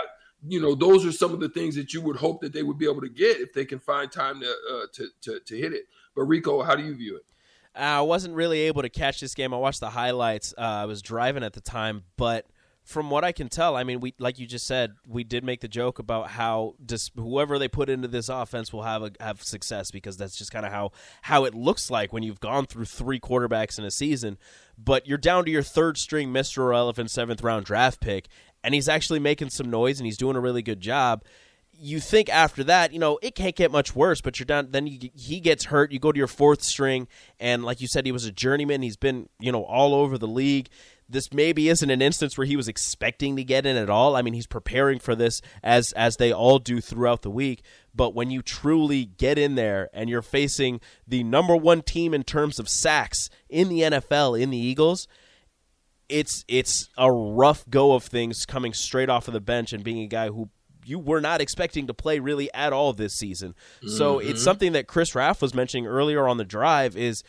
you 0.48 0.60
know 0.62 0.76
those 0.76 1.06
are 1.06 1.12
some 1.12 1.34
of 1.34 1.40
the 1.40 1.50
things 1.50 1.76
that 1.76 1.94
you 1.94 2.02
would 2.02 2.18
hope 2.18 2.42
that 2.42 2.54
they 2.54 2.64
would 2.64 2.78
be 2.78 2.86
able 2.86 3.02
to 3.02 3.10
get 3.10 3.40
if 3.40 3.54
they 3.54 3.66
can 3.66 3.80
find 3.80 4.12
time 4.12 4.42
to 4.42 4.48
uh, 4.48 4.86
to, 4.94 5.08
to 5.22 5.40
to 5.40 5.58
hit 5.58 5.74
it. 5.74 5.86
But 6.16 6.24
Rico, 6.24 6.62
how 6.64 6.76
do 6.76 6.84
you 6.84 6.96
view 6.96 7.16
it? 7.16 7.26
I 7.76 8.02
wasn't 8.02 8.36
really 8.36 8.60
able 8.62 8.84
to 8.84 8.90
catch 8.90 9.20
this 9.20 9.34
game. 9.34 9.54
I 9.54 9.58
watched 9.58 9.80
the 9.80 9.90
highlights. 9.90 10.54
Uh, 10.58 10.62
I 10.62 10.86
was 10.86 11.02
driving 11.02 11.44
at 11.44 11.54
the 11.54 11.62
time, 11.62 12.04
but 12.18 12.46
from 12.84 13.10
what 13.10 13.24
I 13.24 13.32
can 13.32 13.48
tell, 13.48 13.78
I 13.78 13.84
mean, 13.84 14.02
we 14.02 14.14
like 14.20 14.38
you 14.40 14.46
just 14.46 14.68
said, 14.68 14.94
we 15.08 15.24
did 15.24 15.44
make 15.44 15.62
the 15.62 15.68
joke 15.68 16.00
about 16.00 16.30
how 16.32 16.76
just 16.86 17.14
whoever 17.16 17.58
they 17.58 17.70
put 17.70 17.90
into 17.90 18.10
this 18.10 18.28
offense 18.28 18.74
will 18.74 18.84
have 18.84 19.04
a, 19.04 19.12
have 19.22 19.42
success 19.42 19.90
because 19.90 20.18
that's 20.18 20.36
just 20.36 20.52
kind 20.52 20.66
of 20.66 20.72
how 20.72 20.92
how 21.22 21.46
it 21.46 21.56
looks 21.56 21.90
like 21.90 22.12
when 22.12 22.24
you've 22.24 22.42
gone 22.42 22.66
through 22.66 22.86
three 22.86 23.20
quarterbacks 23.20 23.80
in 23.80 23.86
a 23.86 23.92
season. 23.92 24.38
But 24.78 25.08
you're 25.08 25.18
down 25.18 25.46
to 25.46 25.52
your 25.52 25.64
third 25.64 25.98
string, 25.98 26.32
Mister 26.32 26.62
Irrelevant, 26.64 27.10
seventh 27.10 27.42
round 27.42 27.66
draft 27.66 28.02
pick, 28.02 28.28
and 28.64 28.74
he's 28.74 28.90
actually 28.90 29.20
making 29.20 29.50
some 29.50 29.70
noise 29.70 30.00
and 30.00 30.06
he's 30.06 30.18
doing 30.18 30.36
a 30.36 30.42
really 30.42 30.62
good 30.62 30.80
job 30.80 31.24
you 31.84 32.00
think 32.00 32.30
after 32.30 32.64
that, 32.66 32.94
you 32.94 33.00
know, 33.00 33.20
it 33.22 33.36
can't 33.36 33.56
get 33.56 33.72
much 33.72 33.96
worse. 33.96 34.22
But 34.22 34.40
you're 34.40 34.46
down. 34.46 34.72
Then 34.72 34.88
you, 34.88 35.10
he 35.14 35.40
gets 35.40 35.66
hurt. 35.66 35.92
You 35.92 36.00
go 36.00 36.12
to 36.12 36.18
your 36.18 36.28
fourth 36.28 36.62
string, 36.62 37.08
and 37.40 37.64
like 37.64 37.82
you 37.82 37.88
said, 37.88 38.06
he 38.06 38.12
was 38.12 38.26
a 38.26 38.32
journeyman. 38.32 38.82
He's 38.82 38.98
been, 38.98 39.30
you 39.40 39.52
know, 39.52 39.64
all 39.64 39.94
over 39.94 40.18
the 40.18 40.28
league. 40.28 40.70
This 41.10 41.34
maybe 41.34 41.68
isn't 41.70 41.90
an 41.90 42.02
instance 42.02 42.38
where 42.38 42.48
he 42.48 42.56
was 42.56 42.68
expecting 42.68 43.36
to 43.36 43.44
get 43.44 43.66
in 43.66 43.76
at 43.76 43.90
all. 43.90 44.16
I 44.16 44.22
mean, 44.22 44.34
he's 44.34 44.48
preparing 44.48 45.00
for 45.00 45.16
this 45.16 45.42
as 45.62 45.92
as 45.94 46.18
they 46.18 46.32
all 46.32 46.60
do 46.60 46.80
throughout 46.80 47.22
the 47.22 47.30
week. 47.30 47.64
But 47.94 48.16
when 48.16 48.32
you 48.32 48.42
truly 48.42 49.06
get 49.06 49.38
in 49.38 49.56
there 49.56 49.90
and 49.94 50.10
you're 50.10 50.22
facing 50.22 50.80
the 51.08 51.24
number 51.24 51.56
one 51.56 51.82
team 51.82 52.14
in 52.14 52.24
terms 52.24 52.60
of 52.60 52.70
sacks 52.70 53.30
in 53.50 53.70
the 53.70 53.82
NFL 53.82 54.40
in 54.40 54.50
the 54.50 54.58
Eagles, 54.58 55.08
it's 56.10 56.44
it's 56.48 56.90
a 56.98 57.12
rough 57.12 57.68
go 57.70 57.94
of 57.94 58.04
things 58.04 58.46
coming 58.46 58.74
straight 58.74 59.10
off 59.10 59.28
of 59.28 59.34
the 59.34 59.42
bench 59.42 59.74
and 59.74 59.84
being 59.84 60.00
a 60.00 60.08
guy 60.08 60.28
who 60.30 60.50
you 60.86 61.00
were 61.00 61.22
not 61.22 61.40
expecting 61.42 61.88
to 61.88 61.94
play 61.94 62.20
really 62.20 62.54
at 62.54 62.74
all 62.74 62.92
this 62.94 63.14
season. 63.16 63.56
So 63.88 64.20
Mm-hmm. 64.20 64.30
it's 64.30 64.44
something 64.44 64.74
that 64.74 64.88
Chris 64.88 65.16
Raff 65.16 65.42
was 65.42 65.54
mentioning 65.54 65.88
earlier 65.88 66.28
on 66.28 66.38
the 66.38 66.44
drive 66.44 66.98
is 66.98 67.24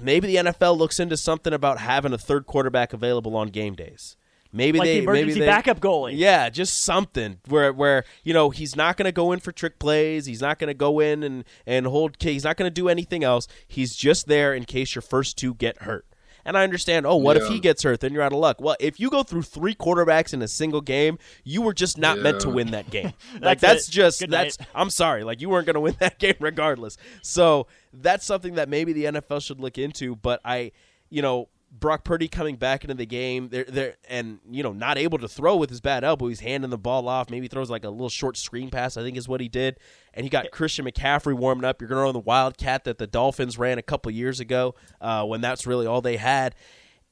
maybe 0.00 0.26
the 0.28 0.36
NFL 0.36 0.78
looks 0.78 0.98
into 0.98 1.16
something 1.16 1.52
about 1.52 1.78
having 1.78 2.12
a 2.12 2.18
third 2.18 2.46
quarterback 2.46 2.92
available 2.92 3.36
on 3.36 3.48
game 3.48 3.74
days. 3.74 4.16
Maybe 4.50 4.78
Like 4.78 4.86
they 4.86 4.94
the 5.00 5.02
emergency 5.02 5.26
maybe 5.26 5.40
they, 5.40 5.46
backup 5.46 5.78
goalie. 5.80 6.12
Yeah, 6.16 6.48
just 6.48 6.82
something 6.82 7.36
where 7.48 7.70
where 7.70 8.04
you 8.24 8.32
know 8.32 8.48
he's 8.48 8.74
not 8.74 8.96
going 8.96 9.04
to 9.04 9.12
go 9.12 9.32
in 9.32 9.40
for 9.40 9.52
trick 9.52 9.78
plays. 9.78 10.24
He's 10.24 10.40
not 10.40 10.58
going 10.58 10.68
to 10.68 10.74
go 10.74 11.00
in 11.00 11.22
and 11.22 11.44
and 11.66 11.86
hold. 11.86 12.16
He's 12.18 12.44
not 12.44 12.56
going 12.56 12.70
to 12.70 12.74
do 12.74 12.88
anything 12.88 13.22
else. 13.22 13.46
He's 13.66 13.94
just 13.94 14.26
there 14.26 14.54
in 14.54 14.64
case 14.64 14.94
your 14.94 15.02
first 15.02 15.36
two 15.36 15.52
get 15.52 15.82
hurt. 15.82 16.06
And 16.48 16.56
I 16.56 16.64
understand. 16.64 17.04
Oh, 17.06 17.16
what 17.16 17.36
if 17.36 17.46
he 17.46 17.60
gets 17.60 17.82
hurt? 17.82 18.00
Then 18.00 18.14
you're 18.14 18.22
out 18.22 18.32
of 18.32 18.38
luck. 18.38 18.58
Well, 18.60 18.74
if 18.80 18.98
you 18.98 19.10
go 19.10 19.22
through 19.22 19.42
three 19.42 19.74
quarterbacks 19.74 20.32
in 20.32 20.40
a 20.40 20.48
single 20.48 20.80
game, 20.80 21.18
you 21.44 21.60
were 21.60 21.74
just 21.74 21.98
not 21.98 22.18
meant 22.18 22.40
to 22.40 22.48
win 22.48 22.70
that 22.70 22.88
game. 22.90 23.12
like 23.34 23.60
That's 23.60 23.60
that's 23.60 23.88
it. 23.88 23.92
just 23.92 24.20
Good 24.20 24.30
that's. 24.30 24.58
night. 24.58 24.68
I'm 24.74 24.88
sorry. 24.88 25.24
Like 25.24 25.42
you 25.42 25.50
weren't 25.50 25.66
going 25.66 25.74
to 25.74 25.80
win 25.80 25.94
that 26.00 26.18
game 26.18 26.36
regardless. 26.40 26.96
So 27.22 27.66
that's 27.92 28.24
something 28.24 28.54
that 28.54 28.68
maybe 28.70 28.94
the 28.94 29.04
NFL 29.04 29.42
should 29.44 29.60
look 29.60 29.76
into. 29.76 30.16
But 30.16 30.40
I, 30.42 30.72
you 31.10 31.20
know, 31.20 31.48
Brock 31.70 32.02
Purdy 32.04 32.28
coming 32.28 32.56
back 32.56 32.82
into 32.82 32.94
the 32.94 33.06
game, 33.06 33.48
they're, 33.50 33.64
they're, 33.64 33.94
and 34.08 34.38
you 34.50 34.62
know, 34.62 34.72
not 34.72 34.98
able 34.98 35.18
to 35.18 35.28
throw 35.28 35.56
with 35.56 35.70
his 35.70 35.80
bad 35.80 36.02
elbow. 36.02 36.28
He's 36.28 36.40
handing 36.40 36.70
the 36.70 36.78
ball 36.78 37.08
off. 37.08 37.30
Maybe 37.30 37.46
throws 37.46 37.70
like 37.70 37.84
a 37.84 37.90
little 37.90 38.08
short 38.08 38.36
screen 38.36 38.70
pass. 38.70 38.96
I 38.96 39.02
think 39.02 39.16
is 39.16 39.28
what 39.28 39.40
he 39.40 39.48
did. 39.48 39.78
And 40.14 40.24
he 40.24 40.30
got 40.30 40.50
Christian 40.50 40.86
McCaffrey 40.86 41.34
warming 41.34 41.64
up. 41.64 41.80
You're 41.80 41.88
going 41.88 41.98
to 42.00 42.04
run 42.04 42.12
the 42.14 42.20
Wildcat 42.20 42.84
that 42.84 42.98
the 42.98 43.06
Dolphins 43.06 43.58
ran 43.58 43.78
a 43.78 43.82
couple 43.82 44.10
years 44.10 44.40
ago 44.40 44.74
uh, 45.00 45.24
when 45.24 45.40
that's 45.40 45.66
really 45.66 45.86
all 45.86 46.00
they 46.00 46.16
had. 46.16 46.54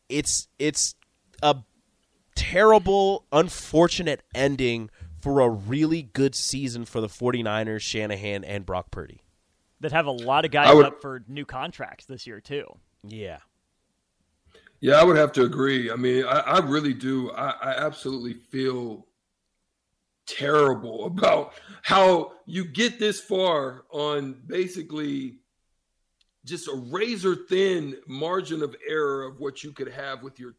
It's 0.08 0.48
it's 0.58 0.94
a 1.42 1.56
terrible, 2.34 3.26
unfortunate 3.32 4.22
ending 4.34 4.90
for 5.20 5.40
a 5.40 5.48
really 5.48 6.02
good 6.02 6.34
season 6.34 6.84
for 6.84 7.00
the 7.00 7.08
49ers, 7.08 7.80
Shanahan, 7.80 8.44
and 8.44 8.64
Brock 8.64 8.90
Purdy. 8.90 9.22
That 9.80 9.92
have 9.92 10.06
a 10.06 10.12
lot 10.12 10.44
of 10.44 10.50
guys 10.50 10.74
would- 10.74 10.86
up 10.86 11.00
for 11.02 11.22
new 11.28 11.44
contracts 11.44 12.06
this 12.06 12.26
year 12.26 12.40
too. 12.40 12.64
Yeah. 13.06 13.38
Yeah, 14.80 15.00
I 15.00 15.04
would 15.04 15.16
have 15.16 15.32
to 15.32 15.44
agree. 15.44 15.90
I 15.90 15.96
mean, 15.96 16.24
I, 16.24 16.40
I 16.40 16.58
really 16.58 16.94
do. 16.94 17.30
I, 17.32 17.50
I 17.50 17.70
absolutely 17.76 18.34
feel 18.34 19.06
terrible 20.26 21.06
about 21.06 21.54
how 21.82 22.32
you 22.46 22.64
get 22.64 22.98
this 22.98 23.20
far 23.20 23.84
on 23.90 24.36
basically 24.46 25.38
just 26.44 26.68
a 26.68 26.74
razor 26.90 27.34
thin 27.48 27.96
margin 28.06 28.62
of 28.62 28.76
error 28.88 29.24
of 29.24 29.40
what 29.40 29.64
you 29.64 29.72
could 29.72 29.90
have 29.90 30.22
with 30.22 30.38
your 30.38 30.54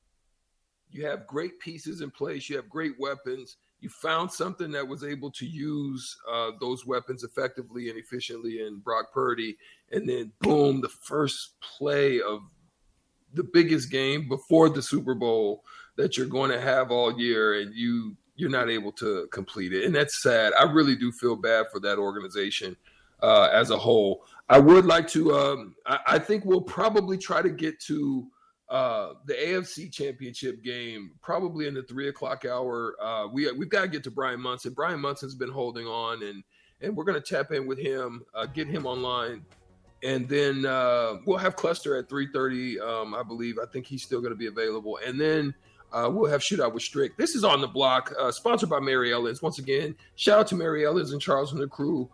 you 0.89 1.06
have 1.06 1.27
great 1.27 1.60
pieces 1.60 2.01
in 2.01 2.10
place 2.10 2.49
you 2.49 2.56
have 2.56 2.69
great 2.69 2.93
weapons 2.99 3.58
you 3.80 3.89
found 3.89 4.32
something 4.32 4.71
that 4.71 4.88
was 4.88 5.03
able 5.03 5.30
to 5.32 5.45
use 5.45 6.17
uh, 6.32 6.51
those 6.60 6.86
weapons 6.86 7.23
effectively 7.23 7.89
and 7.89 7.97
efficiently 7.97 8.62
in 8.65 8.80
brock 8.80 9.12
purdy 9.13 9.58
and 9.91 10.08
then 10.08 10.32
boom 10.41 10.82
the 10.82 10.89
first 10.89 11.56
play 11.62 12.21
of 12.21 12.41
the 13.38 13.50
biggest 13.54 13.89
game 13.89 14.28
before 14.28 14.69
the 14.69 14.82
super 14.82 15.13
bowl 15.13 15.63
that 15.95 16.17
you're 16.17 16.28
going 16.28 16.52
to 16.52 16.60
have 16.60 16.91
all 16.91 17.19
year 17.19 17.62
and 17.62 17.73
you 17.73 18.15
you're 18.36 18.50
not 18.50 18.69
able 18.69 18.91
to 18.91 19.28
complete 19.32 19.73
it 19.73 19.86
and 19.86 19.95
that's 19.95 20.21
sad 20.21 20.54
i 20.60 20.63
really 20.63 20.95
do 20.95 21.12
feel 21.12 21.36
bad 21.36 21.65
for 21.71 21.80
that 21.80 21.97
organization 21.97 22.76
uh, 23.23 23.50
as 23.52 23.71
a 23.71 23.78
whole 23.78 24.23
i 24.50 24.60
would 24.60 24.86
like 24.86 25.08
to 25.08 25.34
um, 25.34 25.76
I, 25.86 26.00
I 26.08 26.19
think 26.19 26.45
we'll 26.45 26.62
probably 26.62 27.17
try 27.17 27.41
to 27.41 27.50
get 27.50 27.80
to 27.82 28.28
uh, 28.69 29.13
the 29.26 29.34
AFC 29.34 29.91
Championship 29.91 30.62
game, 30.62 31.12
probably 31.21 31.67
in 31.67 31.73
the 31.73 31.84
three 31.84 32.10
o'clock 32.10 32.43
hour. 32.43 32.97
Uh, 33.02 33.28
we 33.32 33.50
we've 33.54 33.69
got 33.69 33.84
to 33.84 33.88
get 33.88 34.04
to 34.04 34.12
Brian 34.12 34.41
Munson. 34.41 34.73
Brian 34.73 35.00
Munson's 35.00 35.36
been 35.36 35.52
holding 35.52 35.86
on, 35.86 36.21
and 36.21 36.43
and 36.82 36.95
we're 36.95 37.06
going 37.06 37.21
to 37.21 37.36
tap 37.36 37.52
in 37.52 37.65
with 37.65 37.80
him, 37.80 38.23
uh, 38.36 38.45
get 38.45 38.67
him 38.67 38.86
online, 38.86 39.45
and 40.03 40.27
then 40.27 40.65
uh, 40.65 41.17
we'll 41.25 41.38
have 41.38 41.55
Cluster 41.55 41.97
at 41.97 42.10
three 42.10 42.27
thirty. 42.31 42.79
Um, 42.79 43.13
I 43.13 43.23
believe. 43.23 43.57
I 43.62 43.65
think 43.71 43.86
he's 43.86 44.03
still 44.03 44.19
going 44.19 44.33
to 44.33 44.38
be 44.38 44.47
available, 44.47 44.99
and 45.05 45.19
then. 45.19 45.53
Uh, 45.93 46.10
we'll 46.12 46.29
have 46.29 46.41
shootout 46.41 46.73
with 46.73 46.83
Strick. 46.83 47.15
This 47.15 47.33
is 47.33 47.45
on 47.45 47.62
the 47.62 47.67
block, 47.67 48.13
uh, 48.19 48.29
sponsored 48.29 48.69
by 48.69 48.81
Mary 48.81 49.13
Ellen's. 49.13 49.41
Once 49.41 49.57
again, 49.57 49.95
shout 50.17 50.38
out 50.38 50.47
to 50.47 50.55
Mary 50.55 50.86
Ellen's 50.86 51.13
and 51.13 51.21
Charles 51.21 51.53
and 51.53 51.62
the 51.62 51.67
crew. 51.67 52.10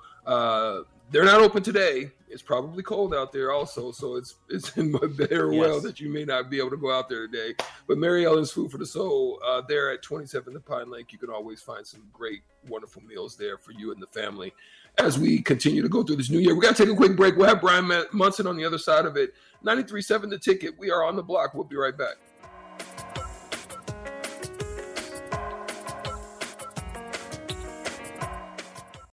They're 1.14 1.24
not 1.24 1.42
open 1.42 1.62
today. 1.62 2.10
It's 2.28 2.42
probably 2.42 2.82
cold 2.82 3.14
out 3.14 3.32
there 3.32 3.52
also, 3.52 3.92
so 3.92 4.16
it's 4.16 4.34
it's 4.50 4.76
in 4.78 4.92
my 4.92 5.06
better 5.18 5.52
well 5.52 5.80
that 5.82 6.00
you 6.00 6.10
may 6.10 6.26
not 6.26 6.50
be 6.50 6.58
able 6.58 6.72
to 6.72 6.78
go 6.78 6.92
out 6.92 7.08
there 7.08 7.28
today. 7.28 7.54
But 7.88 8.00
Mary 8.00 8.26
Ellen's 8.26 8.50
Food 8.50 8.72
for 8.72 8.80
the 8.80 8.86
Soul, 8.88 9.40
uh, 9.46 9.62
there 9.70 9.92
at 9.92 10.02
27 10.02 10.56
the 10.56 10.60
Pine 10.60 10.90
Lake, 10.90 11.14
you 11.14 11.20
can 11.20 11.30
always 11.30 11.62
find 11.62 11.86
some 11.86 12.04
great, 12.12 12.42
wonderful 12.68 13.04
meals 13.04 13.38
there 13.38 13.60
for 13.60 13.74
you 13.74 13.92
and 13.92 14.02
the 14.02 14.08
family. 14.08 14.56
As 14.98 15.20
we 15.20 15.40
continue 15.40 15.84
to 15.84 15.90
go 15.90 16.02
through 16.02 16.16
this 16.16 16.32
new 16.32 16.40
year, 16.40 16.56
we 16.56 16.62
got 16.62 16.76
to 16.76 16.84
take 16.84 16.92
a 16.92 16.98
quick 16.98 17.16
break. 17.16 17.36
We'll 17.36 17.48
have 17.48 17.62
Brian 17.62 17.92
Munson 18.12 18.48
on 18.48 18.58
the 18.58 18.66
other 18.66 18.80
side 18.80 19.06
of 19.06 19.16
it. 19.16 19.36
93.7 19.64 20.32
The 20.32 20.40
Ticket. 20.40 20.80
We 20.80 20.90
are 20.90 21.04
on 21.04 21.16
the 21.16 21.24
block. 21.24 21.54
We'll 21.54 21.64
be 21.64 21.76
right 21.76 21.96
back. 21.96 22.16